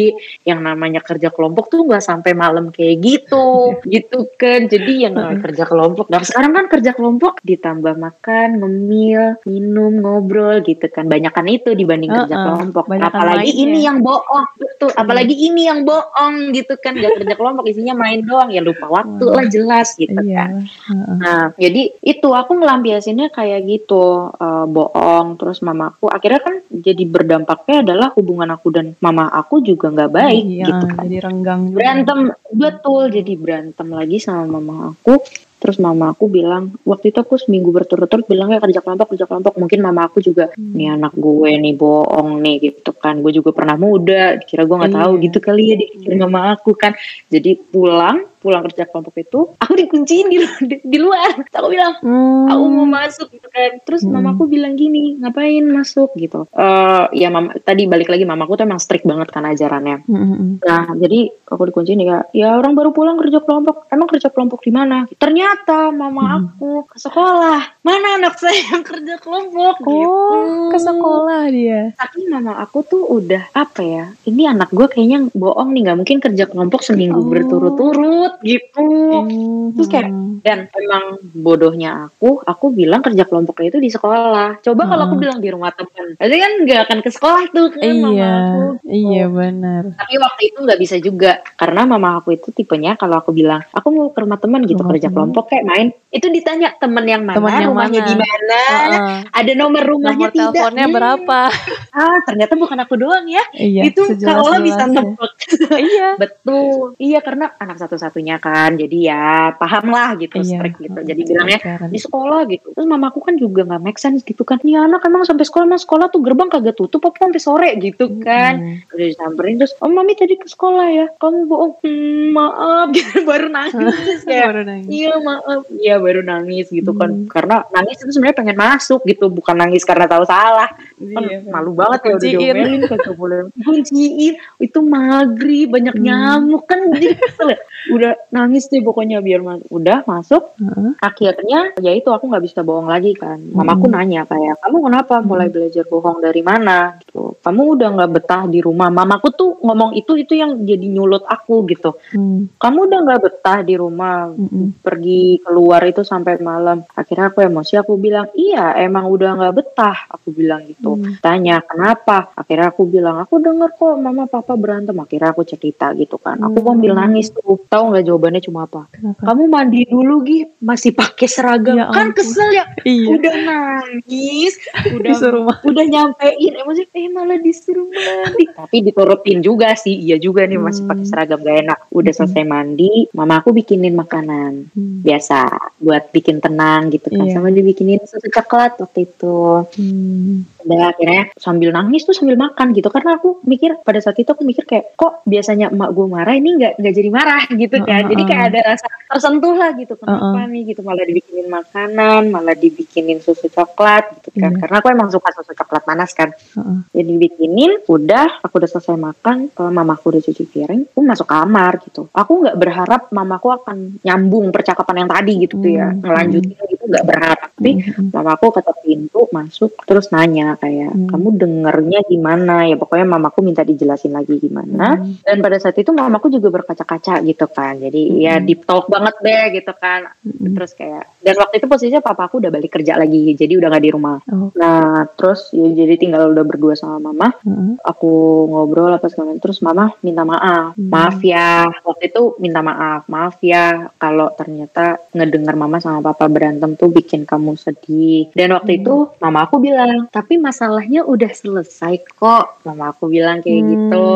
yang 0.49 0.65
namanya 0.65 1.05
kerja 1.05 1.29
kelompok 1.29 1.69
tuh 1.69 1.85
nggak 1.85 2.05
sampai 2.05 2.33
malam 2.33 2.71
kayak 2.73 2.97
gitu. 3.03 3.47
Gitu 3.89 4.29
kan. 4.37 4.69
Jadi 4.69 5.09
yang 5.09 5.17
namanya 5.17 5.41
kerja 5.49 5.65
kelompok. 5.65 6.13
Dan 6.13 6.23
sekarang 6.23 6.53
kan 6.55 6.67
kerja 6.69 6.93
kelompok 6.93 7.41
ditambah 7.41 7.95
makan 7.97 8.49
ngemil 8.61 9.41
minum 9.49 9.93
ngobrol 10.03 10.61
gitu 10.63 10.87
kan 10.93 11.09
banyakan 11.19 11.45
itu 11.49 11.71
dibanding 11.73 12.09
kerja 12.09 12.31
Uh-uh, 12.31 12.47
kelompok 12.47 12.85
banyakan 12.87 13.11
apalagi 13.13 13.51
mainnya. 13.51 13.63
ini 13.65 13.79
yang 13.83 13.99
bohong 13.99 14.47
betul 14.55 14.91
apalagi 14.95 15.35
ini 15.35 15.63
yang 15.65 15.81
bohong 15.83 16.35
gitu 16.51 16.75
kan 16.77 16.95
gak 16.95 17.13
kerja 17.17 17.35
kelompok 17.35 17.67
isinya 17.67 17.95
main 17.95 18.23
doang 18.23 18.49
ya 18.49 18.63
lupa 18.63 18.87
waktu 18.87 19.21
Hmm. 19.21 19.35
lah 19.35 19.47
jelas 19.47 19.89
gitu 19.93 20.15
Iya. 20.15 20.39
kan 20.39 20.51
heeh. 20.63 21.17
Nah, 21.19 21.43
jadi 21.53 21.83
itu 21.99 22.29
aku 22.29 22.53
ngelampiasinnya 22.55 23.29
kayak 23.29 23.61
gitu, 23.65 24.05
eh, 24.31 24.67
bohong. 24.67 25.35
Terus 25.35 25.59
mamaku 25.59 26.07
akhirnya 26.07 26.39
kan 26.39 26.55
jadi 26.69 27.03
berdampaknya 27.03 27.83
adalah 27.83 28.09
hubungan 28.13 28.47
aku 28.49 28.69
dan 28.71 28.95
mama 28.99 29.27
aku 29.27 29.59
juga 29.61 29.89
nggak 29.89 30.13
baik 30.13 30.45
Iya, 30.45 30.65
gitu 30.65 30.85
kan. 30.89 31.03
Jadi 31.03 31.17
renggang 31.19 31.61
juga. 31.67 31.77
Berantem 31.77 32.19
betul, 32.49 33.03
jadi 33.11 33.33
berantem 33.35 33.89
lagi 33.89 34.17
sama 34.19 34.47
mama 34.55 34.93
aku. 34.93 35.19
Terus 35.59 35.77
mama 35.79 36.11
aku 36.11 36.27
bilang, 36.27 36.75
waktu 36.83 37.11
itu 37.11 37.19
aku 37.19 37.35
seminggu 37.35 37.69
berturut-turut 37.69 38.25
bilangnya 38.25 38.59
kerja 38.59 38.79
kelompok, 38.79 39.15
kerja 39.15 39.27
kelompok. 39.27 39.59
Mungkin 39.59 39.79
mama 39.79 40.07
aku 40.07 40.23
juga, 40.23 40.51
Hmm. 40.55 40.75
nih 40.75 40.89
anak 40.95 41.13
gue 41.15 41.51
nih 41.59 41.75
bohong 41.75 42.39
nih 42.39 42.57
gitu 42.63 42.95
kan. 42.95 43.19
Gue 43.19 43.35
juga 43.35 43.51
pernah 43.51 43.75
muda, 43.75 44.39
kira 44.39 44.63
gue 44.63 44.77
nggak 44.77 44.95
tahu 44.95 45.13
Iya. 45.19 45.23
gitu 45.27 45.39
kali 45.39 45.63
ya 45.67 45.77
dipikir 45.77 46.13
mama 46.15 46.55
aku 46.55 46.73
kan. 46.73 46.95
Jadi 47.27 47.59
pulang, 47.59 48.23
pulang 48.39 48.63
kerja 48.71 48.87
kelompok 48.87 49.15
itu, 49.19 49.41
aku 49.59 49.73
dikunciin 49.75 50.27
di, 50.31 50.39
di, 50.63 50.77
di 50.79 50.99
luar. 51.03 51.43
Terus 51.43 51.59
aku 51.59 51.69
bilang, 51.69 51.95
Hmm. 51.99 52.47
aku 52.49 52.65
mau 52.71 52.87
masuk 52.87 53.27
gitu 53.29 53.49
kan 53.49 53.71
terus 53.83 54.05
Hmm. 54.05 54.15
mamaku 54.15 54.47
bilang 54.47 54.77
gini 54.77 55.17
ngapain 55.19 55.65
masuk 55.65 56.13
gitu 56.15 56.45
eh 56.53 57.05
ya 57.17 57.29
mama 57.29 57.57
tadi 57.59 57.89
balik 57.89 58.07
lagi 58.07 58.23
mamaku 58.23 58.55
tuh 58.55 58.65
emang 58.65 58.79
strict 58.79 59.03
banget 59.03 59.29
kan 59.29 59.43
ajarannya 59.45 60.05
Mm-mm. 60.05 60.61
nah 60.61 60.93
jadi 60.95 61.33
aku 61.49 61.63
dikunciin 61.69 62.01
ya 62.01 62.23
ya 62.31 62.55
orang 62.55 62.77
baru 62.77 62.93
pulang 62.93 63.17
kerja 63.17 63.41
kelompok 63.41 63.89
emang 63.89 64.07
kerja 64.07 64.29
kelompok 64.29 64.61
di 64.63 64.71
mana 64.71 65.09
ternyata 65.17 65.48
mama 65.91 66.21
Hmm. 66.21 66.37
aku 66.45 66.71
ke 66.87 66.97
sekolah 66.99 67.61
mana 67.81 68.09
anak 68.17 68.37
saya 68.37 68.61
yang 68.69 68.83
kerja 68.83 69.17
kelompok 69.17 69.81
Oh, 69.81 69.89
gitu 69.89 70.29
ke 70.69 70.79
sekolah 70.79 71.43
dia. 71.49 71.81
tapi 71.95 72.27
mama 72.27 72.59
aku 72.59 72.83
tuh 72.83 73.03
udah 73.09 73.49
apa 73.53 73.81
ya 73.81 74.05
ini 74.25 74.45
anak 74.45 74.69
gue 74.69 74.87
kayaknya 74.87 75.31
bohong 75.33 75.73
nih 75.73 75.83
nggak 75.85 75.99
mungkin 75.99 76.19
kerja 76.19 76.45
kelompok 76.45 76.83
seminggu 76.83 77.19
Oh. 77.19 77.27
berturut-turut 77.27 78.33
gitu 78.43 78.87
Hmm. 79.09 79.57
Terus 79.69 79.89
kayak, 79.89 80.09
dan 80.41 80.59
emang 80.73 81.05
bodohnya 81.31 82.09
aku, 82.09 82.41
aku 82.41 82.71
bilang 82.71 82.99
kerja 82.99 83.23
kelompoknya 83.23 83.69
itu 83.69 83.79
di 83.79 83.91
sekolah. 83.91 84.59
Coba 84.59 84.83
kalau 84.85 85.07
aku 85.07 85.15
Hmm. 85.15 85.23
bilang 85.23 85.39
di 85.39 85.49
rumah 85.49 85.71
teman, 85.71 86.17
berarti 86.17 86.37
kan 86.37 86.53
nggak 86.63 86.81
akan 86.85 86.99
ke 86.99 87.11
sekolah 87.11 87.43
tuh 87.49 87.67
kan 87.71 87.85
mama 87.95 88.11
Iya, 88.11 88.31
aku. 88.39 88.61
iya 88.87 89.25
benar. 89.29 89.83
Tapi 89.95 90.15
waktu 90.17 90.43
itu 90.47 90.59
nggak 90.59 90.81
bisa 90.81 90.97
juga, 90.99 91.33
karena 91.55 91.85
mama 91.85 92.19
aku 92.19 92.33
itu 92.33 92.49
tipenya 92.51 92.97
kalau 92.97 93.19
aku 93.19 93.31
bilang, 93.31 93.61
aku 93.71 93.89
mau 93.91 94.09
ke 94.09 94.19
rumah 94.19 94.37
teman 94.37 94.65
gitu 94.65 94.81
Rumah 94.81 94.91
kerja 94.91 95.09
teman. 95.09 95.29
Kelompok 95.39 95.55
kayak 95.55 95.67
main, 95.71 95.89
itu 96.09 96.27
ditanya 96.27 96.75
teman 96.81 97.07
yang 97.07 97.23
mana, 97.23 97.39
Teman 97.39 97.53
yang 97.55 97.71
rumahnya 97.71 98.01
di 98.03 98.17
mana, 98.19 98.61
Heeh. 98.67 99.19
ada 99.31 99.53
nomor 99.55 99.83
rumahnya 99.87 100.27
Nomor 100.27 100.35
tidak. 100.35 100.51
teleponnya 100.51 100.87
Hmm, 100.89 100.97
berapa? 100.99 101.41
Ah, 101.99 102.19
ternyata 102.23 102.55
bukan 102.55 102.79
aku 102.79 102.95
doang 102.95 103.27
ya. 103.27 103.43
Iya, 103.51 103.91
itu 103.91 104.03
kalau 104.23 104.55
bisa 104.63 104.87
nebak. 104.87 105.35
Iya. 105.89 106.15
Betul. 106.15 106.95
Iya 106.95 107.19
karena 107.21 107.51
anak 107.59 107.83
satu-satunya 107.83 108.39
kan. 108.39 108.79
Jadi 108.79 109.11
ya 109.11 109.51
paham 109.55 109.91
lah 109.91 110.15
gitu 110.15 110.39
Iya. 110.39 110.63
strict 110.63 110.79
gitu. 110.79 110.95
Jadi 110.95 111.21
bilangnya 111.27 111.59
di 111.91 111.99
sekolah 111.99 112.47
gitu. 112.47 112.71
Terus 112.71 112.87
mamaku 112.87 113.19
kan 113.19 113.35
juga 113.35 113.67
nggak 113.67 113.83
make 113.83 113.99
sense 113.99 114.23
gitu 114.23 114.47
kan. 114.47 114.63
Ya 114.63 114.87
anak 114.87 115.03
emang 115.03 115.27
sampai 115.27 115.43
sekolah 115.43 115.67
emang 115.67 115.83
sekolah 115.83 116.07
tuh 116.09 116.23
gerbang 116.23 116.47
kagak 116.47 116.79
tutup 116.79 117.03
apa 117.03 117.19
sampai 117.19 117.43
sore 117.43 117.71
gitu 117.83 118.07
kan. 118.23 118.63
Mm. 118.63 118.95
Udah 118.95 119.07
disamperin 119.11 119.55
terus, 119.59 119.75
oh 119.83 119.91
mami 119.91 120.15
tadi 120.15 120.39
ke 120.39 120.47
sekolah 120.47 120.87
ya. 120.93 121.07
Kamu 121.19 121.51
bohong. 121.51 121.73
Hmm, 121.83 122.31
maaf 122.31 122.87
gitu 122.95 123.25
baru 123.29 123.51
nangis 123.51 124.23
ya. 124.23 124.47
Baru 124.47 124.63
nangis. 124.63 124.87
Iya 124.87 125.19
maaf, 125.29 125.63
iya 125.77 126.01
baru 126.01 126.25
nangis 126.25 126.73
gitu 126.73 126.97
kan. 126.97 127.13
Hmm. 127.13 127.29
Karena 127.29 127.61
nangis 127.69 128.01
itu 128.01 128.11
sebenarnya 128.17 128.39
pengen 128.41 128.57
masuk 128.57 129.01
gitu, 129.05 129.29
bukan 129.29 129.57
nangis 129.61 129.85
karena 129.85 130.09
tahu 130.09 130.25
salah. 130.25 130.73
Kan 130.97 131.23
Iya, 131.29 131.45
malu 131.53 131.77
banget 131.77 132.01
ya 132.09 132.13
udah 132.17 132.31
diomelin 132.33 132.83
kagak 132.89 133.15
boleh. 133.15 133.39
Kunciin, 133.61 134.35
itu 134.41 134.79
maghrib 134.81 135.69
banyak 135.69 135.95
Hmm. 135.95 136.05
nyamuk 136.09 136.65
kan 136.65 136.81
jadi 136.97 137.13
kesel 137.13 137.53
ya. 137.53 137.61
Udah 137.89 138.19
nangis 138.29 138.67
deh 138.67 138.81
pokoknya 138.81 139.19
biar 139.19 139.41
masuk. 139.41 139.69
Udah 139.71 139.99
masuk, 140.05 140.43
Heeh. 140.57 140.91
akhirnya 140.99 141.61
ya 141.79 141.93
itu 141.93 142.09
aku 142.09 142.27
nggak 142.27 142.45
bisa 142.45 142.61
bohong 142.61 142.87
lagi 142.87 143.15
kan. 143.15 143.39
Mamaku 143.39 143.87
Hmm. 143.87 143.95
nanya 143.95 144.23
kayak, 144.25 144.59
kamu 144.59 144.77
kenapa 144.83 145.15
mulai 145.21 145.49
belajar 145.49 145.85
bohong 145.85 146.19
dari 146.19 146.43
mana? 146.43 146.99
Gitu. 147.01 147.39
Kamu 147.39 147.61
udah 147.75 147.89
nggak 147.95 148.11
betah 148.13 148.43
di 148.45 148.59
rumah. 148.59 148.89
Mamaku 148.89 149.29
tuh 149.31 149.51
ngomong 149.59 149.95
itu 149.95 150.15
itu 150.15 150.35
yang 150.35 150.59
jadi 150.61 150.87
nyulut 150.87 151.23
aku 151.23 151.67
gitu 151.67 151.95
Hmm. 152.11 152.49
kamu 152.57 152.89
udah 152.89 152.99
nggak 153.01 153.21
betah 153.21 153.59
di 153.61 153.75
rumah 153.75 154.31
Mm-mm. 154.31 154.81
pergi 154.81 155.39
keluar 155.39 155.83
itu 155.83 156.01
sampai 156.01 156.39
malam 156.39 156.87
akhirnya 156.91 157.29
aku 157.29 157.43
emosi 157.43 157.77
aku 157.77 157.95
bilang 157.95 158.31
iya 158.33 158.73
emang 158.79 159.07
udah 159.07 159.35
nggak 159.35 159.55
betah 159.55 159.99
aku 160.09 160.31
bilang 160.31 160.65
gitu 160.65 160.95
Hmm. 160.95 161.19
tanya 161.19 161.61
kenapa 161.61 162.31
akhirnya 162.33 162.71
aku 162.71 162.83
bilang 162.85 163.19
aku 163.19 163.39
denger 163.39 163.71
kok 163.73 163.95
mama 163.97 164.25
papa 164.25 164.55
berantem 164.55 164.97
akhirnya 164.97 165.33
aku 165.33 165.43
cerita 165.43 165.93
gitu 165.93 166.17
kan 166.17 166.39
aku 166.39 166.59
Hmm. 166.59 166.73
ambil 166.75 166.93
nangis 166.97 167.29
tuh 167.29 167.59
tahu 167.69 167.83
nggak 167.87 168.05
jawabannya 168.05 168.41
cuma 168.41 168.65
apa 168.65 168.89
Kenapa? 168.89 169.23
kamu 169.23 169.43
mandi 169.47 169.81
dulu 169.85 170.15
gih 170.23 170.43
masih 170.59 170.91
pakai 170.91 171.27
seragam 171.27 171.77
Ya 171.77 171.87
kan 171.87 172.09
ampun. 172.09 172.17
kesel 172.17 172.49
ya 172.51 172.65
Iya. 172.81 173.07
udah 173.11 173.35
nangis 173.39 174.55
udah 174.91 175.05
Disuruh 175.07 175.43
mah. 175.43 175.57
udah 175.63 175.85
nyampein 175.85 176.53
emosi 176.55 176.83
eh 176.89 177.07
malah 177.07 177.37
disuruh 177.37 177.87
mandi 177.87 178.45
tapi 178.51 178.77
diturutin 178.83 179.39
juga 179.39 179.73
sih 179.75 179.95
iya 179.95 180.17
juga 180.17 180.43
nih 180.43 180.57
masih 180.57 180.81
Hmm. 180.81 180.91
pakai 180.91 181.05
seragam 181.05 181.39
gak 181.39 181.59
enak 181.63 181.79
udah 181.91 182.09
Hmm. 182.09 182.19
selesai 182.19 182.45
mandi 182.45 182.91
mama 183.11 183.35
aku 183.37 183.53
bikinin 183.53 183.93
makanan 183.95 184.69
Hmm. 184.69 185.01
biasa 185.01 185.39
buat 185.79 186.09
bikin 186.09 186.39
tenang 186.39 186.89
gitu 186.89 187.09
kan 187.09 187.23
Iya. 187.23 187.35
sama 187.35 187.49
dibikinin 187.51 188.01
susu 188.03 188.29
coklat 188.29 188.77
waktu 188.77 189.05
itu 189.05 189.39
Hmm. 189.71 190.49
Udah 190.69 190.93
akhirnya 190.93 191.23
sambil 191.35 191.73
nangis 191.73 192.05
tuh 192.05 192.13
sambil 192.13 192.37
makan 192.37 192.77
gitu 192.77 192.89
karena 192.89 193.17
aku 193.17 193.41
mikir 193.43 193.81
pada 193.81 193.97
saat 193.99 194.15
itu 194.15 194.29
aku 194.29 194.45
mikir 194.45 194.63
kayak 194.63 194.93
kok 194.95 195.25
biasanya 195.25 195.73
emak 195.73 195.91
gue 195.91 196.07
marah 196.07 196.37
ini 196.37 196.61
nggak 196.61 196.73
nggak 196.77 196.95
jadi 196.95 197.09
marah 197.09 197.43
gitu 197.65 197.77
kan 197.81 198.05
Uh-uh. 198.05 198.11
jadi 198.13 198.23
kayak 198.23 198.45
ada 198.53 198.61
rasa 198.69 198.87
tersentuh 199.09 199.55
lah 199.57 199.71
gitu 199.73 199.97
kenapa 199.97 200.45
nih 200.45 200.63
gitu 200.69 200.81
malah 200.83 201.03
dibikinin 201.03 201.49
makanan 201.49 202.23
malah 202.29 202.53
dibikinin 202.53 203.19
susu 203.19 203.49
coklat 203.49 204.05
gitu 204.21 204.37
kan 204.37 204.51
Iya. 204.51 204.61
karena 204.61 204.77
aku 204.79 204.89
emang 204.89 205.09
suka 205.09 205.29
susu 205.33 205.53
coklat 205.53 205.83
panas 205.83 206.13
kan 206.13 206.29
Heeh. 206.31 206.79
jadi 206.93 207.13
bikinin 207.17 207.73
udah 207.87 208.45
aku 208.45 208.61
udah 208.61 208.69
selesai 208.69 208.95
makan 208.95 209.49
kalau 209.51 209.71
mamaku 209.71 210.13
udah 210.13 210.21
cuci 210.21 210.45
piring 210.45 210.83
aku 210.87 211.01
masuk 211.01 211.25
kamar 211.25 211.81
gitu 211.81 212.11
aku 212.11 212.45
nggak 212.45 212.57
berharap 212.57 213.03
mamaku 213.09 213.49
akan 213.51 214.03
nyambung 214.03 214.51
percakapan 214.51 215.03
yang 215.03 215.11
tadi 215.11 215.33
gitu 215.41 215.57
tuh 215.57 215.71
ya 215.71 215.89
Hmm. 215.89 216.05
ngelanjutin 216.05 216.59
gitu 216.69 216.85
nggak 216.85 217.07
berharap 217.07 217.39
tapi 217.49 217.71
Mm-mm. 217.79 218.13
mamaku 218.13 218.47
ketok 218.53 218.79
pintu 218.83 219.21
masuk 219.31 219.73
terus 219.83 220.11
nanya 220.11 220.58
kayak 220.59 220.91
Hmm. 220.91 221.07
kamu 221.09 221.29
dengernya 221.37 222.01
gimana 222.05 222.67
ya 222.67 222.75
pokoknya 222.75 223.07
mamaku 223.09 223.39
minta 223.41 223.63
dijelasin 223.63 224.11
lagi 224.11 224.37
gimana 224.37 224.99
Mm. 224.99 225.23
dan 225.23 225.37
pada 225.39 225.57
saat 225.57 225.75
itu 225.75 225.91
mamaku 225.91 226.29
juga 226.29 226.51
berkaca-kaca 226.53 227.23
gitu 227.23 227.47
kan 227.47 227.79
jadi 227.79 228.01
ya 228.19 228.35
Hmm. 228.37 228.45
deep 228.45 228.63
talk 228.63 228.87
banget 228.87 229.15
deh 229.19 229.45
gitu 229.55 229.73
kan 229.73 230.11
Mm-mm. 230.19 230.53
terus 230.53 230.73
kayak 230.73 231.07
dan 231.19 231.35
waktu 231.37 231.55
itu 231.57 231.67
posisinya 231.67 232.01
papaku 232.01 232.39
udah 232.39 232.51
balik 232.51 232.73
kerja 232.73 232.95
lagi 232.95 233.33
jadi 233.33 233.53
udah 233.55 233.69
nggak 233.69 233.85
di 233.85 233.93
rumah 233.93 234.19
Oh. 234.27 234.51
nah 234.53 234.89
terus 235.09 235.49
ya 235.51 235.65
jadi 235.67 235.95
tinggal 235.95 236.29
udah 236.29 236.45
berdua 236.45 236.75
sama 236.75 236.99
mama 237.05 237.31
Mm-mm. 237.41 237.79
aku 237.81 238.11
ngobrol 238.49 238.91
apa 238.91 239.07
segala 239.07 239.31
macam. 239.31 239.41
terus 239.41 239.61
mama 239.61 239.95
minta 240.01 240.23
maaf 240.23 240.75
Hmm. 240.75 240.89
maaf 240.89 241.19
ya 241.21 241.49
waktu 241.83 242.09
itu 242.09 242.23
minta 242.39 242.61
maaf 242.61 243.07
maaf 243.07 243.39
ya 243.41 243.65
kalau 243.97 244.31
ternyata 244.31 244.85
ngedengar 245.11 245.55
mama 245.55 245.79
sama 245.79 246.03
papa 246.03 246.27
berantem 246.27 246.75
tuh 246.75 246.89
bikin 246.89 247.23
kamu 247.23 247.55
sedih 247.55 248.33
dan 248.33 248.53
waktu 248.53 248.71
Hmm. 248.71 248.81
itu 248.81 248.95
mama 249.19 249.45
aku 249.45 249.57
bilang 249.59 250.09
tapi 250.09 250.41
masalahnya 250.49 251.05
udah 251.05 251.29
selesai 251.29 252.01
kok 252.11 252.65
mama 252.65 252.89
aku 252.89 253.07
bilang 253.07 253.39
kayak 253.39 253.57
Hmm. 253.59 253.69
gitu 253.69 254.09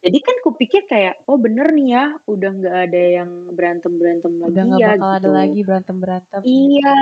jadi 0.00 0.18
kan 0.18 0.36
kupikir 0.40 0.82
kayak 0.84 1.20
oh 1.24 1.36
bener 1.36 1.68
nih 1.70 1.88
ya 1.90 2.04
udah 2.24 2.50
nggak 2.54 2.76
ada 2.84 3.02
yang 3.14 3.30
berantem 3.50 3.92
berantem 3.94 4.32
lagi 4.34 4.52
Udah 4.54 4.64
ya 4.74 4.88
bakal 4.94 5.10
ada 5.10 5.20
gitu. 5.20 5.30
lagi 5.30 5.60
berantem 5.62 5.96
berantem. 5.96 6.40
Iya, 6.44 6.94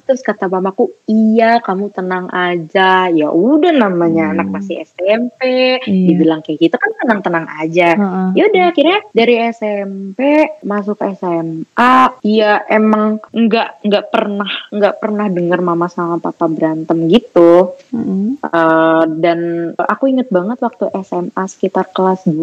terus 0.00 0.20
kata 0.20 0.46
mamaku, 0.46 0.88
iya 1.04 1.58
kamu 1.58 1.90
tenang 1.90 2.26
aja. 2.28 2.90
Ya 3.08 3.28
udah 3.28 3.72
namanya 3.72 4.30
Hmm. 4.30 4.34
anak 4.34 4.48
masih 4.50 4.80
SMP, 4.80 5.40
Iya. 5.80 6.06
dibilang 6.06 6.40
kayak 6.40 6.58
gitu 6.60 6.76
kan 6.76 6.90
tenang-tenang 6.96 7.46
aja. 7.56 7.88
Heeh. 7.92 8.28
Ya 8.34 8.42
udah 8.46 8.64
akhirnya 8.66 8.98
dari 9.10 9.34
SMP 9.50 10.20
masuk 10.62 10.98
SMA, 11.02 11.92
ya 12.22 12.62
emang 12.66 13.18
nggak 13.26 13.82
nggak 13.82 14.04
pernah 14.08 14.50
nggak 14.70 14.94
pernah 14.96 15.26
dengar 15.28 15.60
mama 15.60 15.86
sama 15.86 16.16
papa 16.16 16.46
berantem 16.46 17.04
gitu. 17.06 17.74
Eh, 18.42 19.04
dan 19.16 19.38
aku 19.76 20.04
inget 20.06 20.28
banget 20.28 20.58
waktu 20.58 20.84
SMA 20.98 21.44
sekitar 21.46 21.88
kelas 21.88 22.24
2 22.24 22.40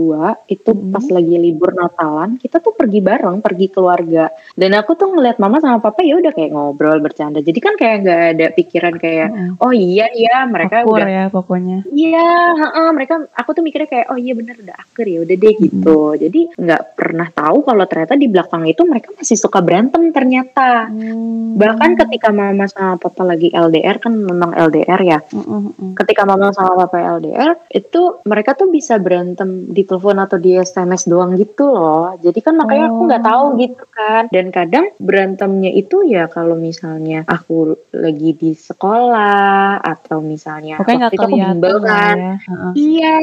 itu 0.48 0.70
Hmm. 0.70 0.90
pas 0.90 1.06
lagi 1.08 1.36
libur 1.36 1.72
Natalan 1.72 2.36
kita 2.36 2.58
tuh 2.58 2.72
pergi 2.72 3.00
bareng 3.00 3.40
pergi 3.40 3.68
keluarga 3.68 4.28
dan 4.54 4.72
aku 4.74 4.94
tuh 4.94 5.10
ngeliat 5.10 5.38
mama 5.38 5.58
sama 5.58 5.78
papa 5.78 6.02
ya 6.02 6.16
udah 6.16 6.30
kayak 6.30 6.50
ngobrol 6.50 6.98
bercanda 6.98 7.40
jadi 7.40 7.58
kan 7.58 7.74
kayak 7.76 7.98
nggak 8.00 8.22
ada 8.32 8.46
pikiran 8.52 8.96
kayak 8.96 9.28
Heeh. 9.28 9.50
oh 9.58 9.72
iya 9.72 10.06
iya 10.10 10.46
mereka 10.46 10.82
Akur 10.82 10.98
udah 10.98 11.08
ya 11.08 11.26
pokoknya. 11.28 11.78
iya 11.90 12.30
heeh, 12.56 12.88
mereka 12.92 13.16
aku 13.32 13.50
tuh 13.52 13.62
mikirnya 13.62 13.88
kayak 13.88 14.08
oh 14.08 14.18
iya 14.18 14.34
bener 14.34 14.56
udah 14.56 14.76
akur 14.76 15.06
ya 15.06 15.20
udah 15.20 15.36
deh 15.36 15.56
gitu 15.58 16.00
jadi 16.16 16.42
nggak 16.56 16.82
pernah 16.94 17.28
tahu 17.30 17.58
kalau 17.64 17.86
ternyata 17.86 18.14
di 18.16 18.28
belakang 18.28 18.64
itu 18.66 18.82
mereka 18.84 19.12
masih 19.14 19.36
suka 19.36 19.60
berantem 19.60 20.10
ternyata 20.10 20.88
Hmm. 20.88 21.56
bahkan 21.56 21.94
ketika 21.96 22.30
mama 22.30 22.66
sama 22.66 22.96
papa 22.96 23.24
lagi 23.24 23.50
LDR 23.50 23.98
kan 23.98 24.14
memang 24.14 24.54
LDR 24.54 25.02
ya 25.02 25.20
Heeh, 25.24 25.62
heeh. 25.70 25.94
ketika 25.96 26.24
mama 26.24 26.50
sama 26.52 26.86
papa 26.86 27.20
LDR 27.20 27.56
itu 27.70 28.22
mereka 28.24 28.56
tuh 28.56 28.68
bisa 28.68 28.96
berantem 28.98 29.68
di 29.68 29.84
telepon 29.84 30.18
atau 30.18 30.38
di 30.38 30.56
SMS 30.56 31.06
doang 31.06 31.36
gitu 31.36 31.68
loh 31.68 32.16
jadi 32.18 32.40
kan 32.40 32.54
makanya 32.56 32.90
aku 32.90 33.02
nggak 33.06 33.26
tahu 33.26 33.46
Oh. 33.48 33.56
gitu 33.56 33.86
kan 33.94 34.24
dan 34.28 34.50
kadang 34.50 34.92
berantemnya 34.98 35.72
itu 35.72 36.02
ya 36.04 36.26
kalau 36.28 36.58
misalnya 36.58 37.22
aku 37.24 37.78
lagi 37.94 38.34
di 38.34 38.52
sekolah 38.52 39.78
atau 39.80 40.20
misalnya 40.20 40.76
Pokoknya 40.78 41.08
waktu 41.10 41.16
itu 41.16 41.26
aku 41.26 41.38
bimbel 41.38 41.76
kan 41.82 42.18
ya. 42.18 42.34
Heeh. 42.44 42.72
Iya, 42.78 43.16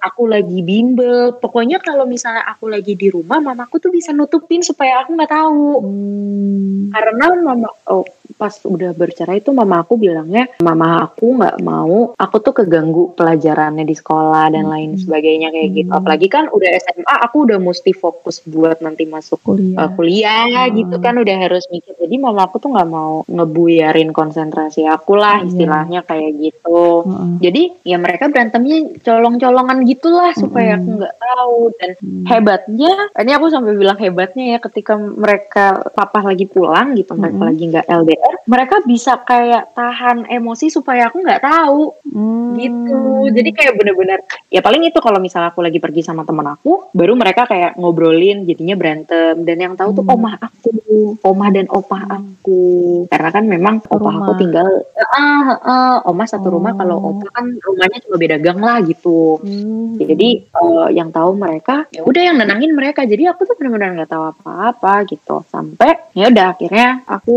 aku 0.00 0.22
lagi 0.28 0.58
bimbel. 0.60 1.36
Pokoknya 1.36 1.78
kalau 1.78 2.04
misalnya 2.04 2.42
aku 2.46 2.68
lagi 2.68 2.94
di 2.94 3.08
rumah, 3.08 3.38
mamaku 3.38 3.78
tuh 3.78 3.92
bisa 3.92 4.10
nutupin 4.10 4.60
supaya 4.60 5.02
aku 5.04 5.12
nggak 5.14 5.32
tahu. 5.32 5.64
Hmm. 5.84 6.90
Karena 6.92 7.24
mama, 7.40 7.68
oh 7.88 8.04
pas 8.32 8.54
udah 8.62 8.92
bercerai 8.92 9.38
itu 9.38 9.50
mama 9.50 9.80
aku 9.80 9.96
bilangnya, 9.96 10.48
mama 10.58 11.02
aku 11.02 11.38
nggak 11.38 11.58
mau, 11.60 12.12
aku 12.12 12.36
tuh 12.38 12.54
keganggu 12.54 13.12
pelajarannya 13.12 13.82
di 13.82 13.92
sekolah 13.92 14.50
dan 14.50 14.64
Hmm. 14.64 14.72
lain 14.72 14.90
sebagainya 14.96 15.48
kayak 15.48 15.70
gitu. 15.72 15.88
Hmm. 15.88 15.98
Apalagi 15.98 16.26
kan 16.26 16.48
udah 16.48 16.70
SMA, 16.74 17.14
aku 17.20 17.36
udah 17.44 17.58
mesti 17.58 17.92
fokus 17.92 18.40
buat 18.42 18.78
nanti 18.78 19.04
masuk 19.04 19.38
Kuliah. 19.42 19.78
uh, 19.78 19.90
kuliah 19.92 20.44
Hmm. 20.66 20.76
gitu 20.76 20.96
kan 20.98 21.14
udah 21.14 21.36
harus 21.38 21.64
mikir. 21.68 21.94
Jadi 21.94 22.14
mama 22.16 22.44
aku 22.44 22.56
tuh 22.56 22.70
nggak 22.70 22.88
mau 22.88 23.22
ngebuyarin 23.26 24.10
konsentrasi 24.10 24.84
aku 24.84 25.14
lah 25.14 25.40
Iya. 25.40 25.46
istilahnya 25.46 26.00
kayak 26.02 26.32
gitu. 26.36 27.04
Heeh. 27.04 27.28
Jadi 27.40 27.62
ya 27.84 27.96
mereka 27.96 28.26
berantemnya 28.26 28.78
colong-colongan 29.02 29.84
gitulah 29.84 30.32
supaya 30.32 30.76
aku 30.76 30.88
nggak 30.96 31.14
tahu 31.16 31.58
dan 31.76 31.90
Hmm. 31.94 32.24
hebatnya 32.24 32.92
ini 33.14 33.30
aku 33.30 33.46
sampai 33.48 33.72
bilang 33.72 33.96
hebatnya 33.96 34.44
ya 34.48 34.58
ketika 34.58 34.94
mereka 34.96 35.64
papa 35.90 36.22
lagi 36.22 36.44
pulang 36.44 36.94
gitu 36.94 37.12
mereka 37.12 37.42
lagi 37.42 37.64
nggak 37.68 37.86
LDR 37.86 38.21
mereka 38.44 38.82
bisa 38.82 39.18
kayak 39.18 39.72
tahan 39.72 40.26
emosi 40.26 40.68
supaya 40.68 41.08
aku 41.08 41.22
nggak 41.22 41.42
tahu 41.42 41.94
Hmm. 42.12 42.58
gitu 42.58 42.98
jadi 43.32 43.50
kayak 43.50 43.72
bener-bener 43.78 44.20
ya 44.46 44.60
paling 44.60 44.84
itu 44.84 44.98
kalau 44.98 45.16
misalnya 45.16 45.48
aku 45.48 45.64
lagi 45.64 45.80
pergi 45.80 46.04
sama 46.04 46.22
temen 46.22 46.44
aku 46.44 46.92
baru 46.92 47.16
mereka 47.16 47.48
kayak 47.48 47.80
ngobrolin 47.80 48.44
jadinya 48.44 48.76
berantem 48.76 49.40
dan 49.42 49.56
yang 49.56 49.74
tahu 49.74 49.96
tuh 49.96 50.04
Hmm. 50.04 50.14
omah 50.18 50.36
aku 50.36 50.68
omah 51.20 51.48
dan 51.50 51.66
opah 51.68 52.02
aku 52.06 52.62
karena 53.06 53.28
kan 53.28 53.44
memang 53.44 53.74
opah 53.86 54.14
aku 54.14 54.24
Rumah. 54.28 54.38
tinggal 54.38 54.68
ah 55.10 55.48
ah, 55.58 55.96
omah 56.04 56.26
satu 56.26 56.48
rumah 56.48 56.72
Oh. 56.72 56.78
kalau 56.78 56.96
opah 57.10 57.30
kan 57.30 57.46
rumahnya 57.52 57.98
cuma 58.00 58.16
beda 58.16 58.36
gang 58.36 58.58
lah 58.58 58.78
gitu 58.80 59.38
Hmm. 59.38 59.96
jadi 59.96 60.28
eh, 60.42 60.88
yang 60.92 61.08
tahu 61.08 61.34
mereka 61.34 61.84
ya 61.88 62.02
udah 62.02 62.22
yang 62.22 62.36
nenangin 62.36 62.72
mereka 62.72 63.02
jadi 63.02 63.30
aku 63.30 63.44
tuh 63.44 63.54
benar-benar 63.54 63.94
nggak 63.94 64.08
tahu 64.08 64.24
apa-apa 64.30 65.04
gitu 65.06 65.42
sampai 65.46 65.98
ya 66.12 66.28
udah 66.28 66.46
akhirnya 66.50 66.88
aku 67.04 67.36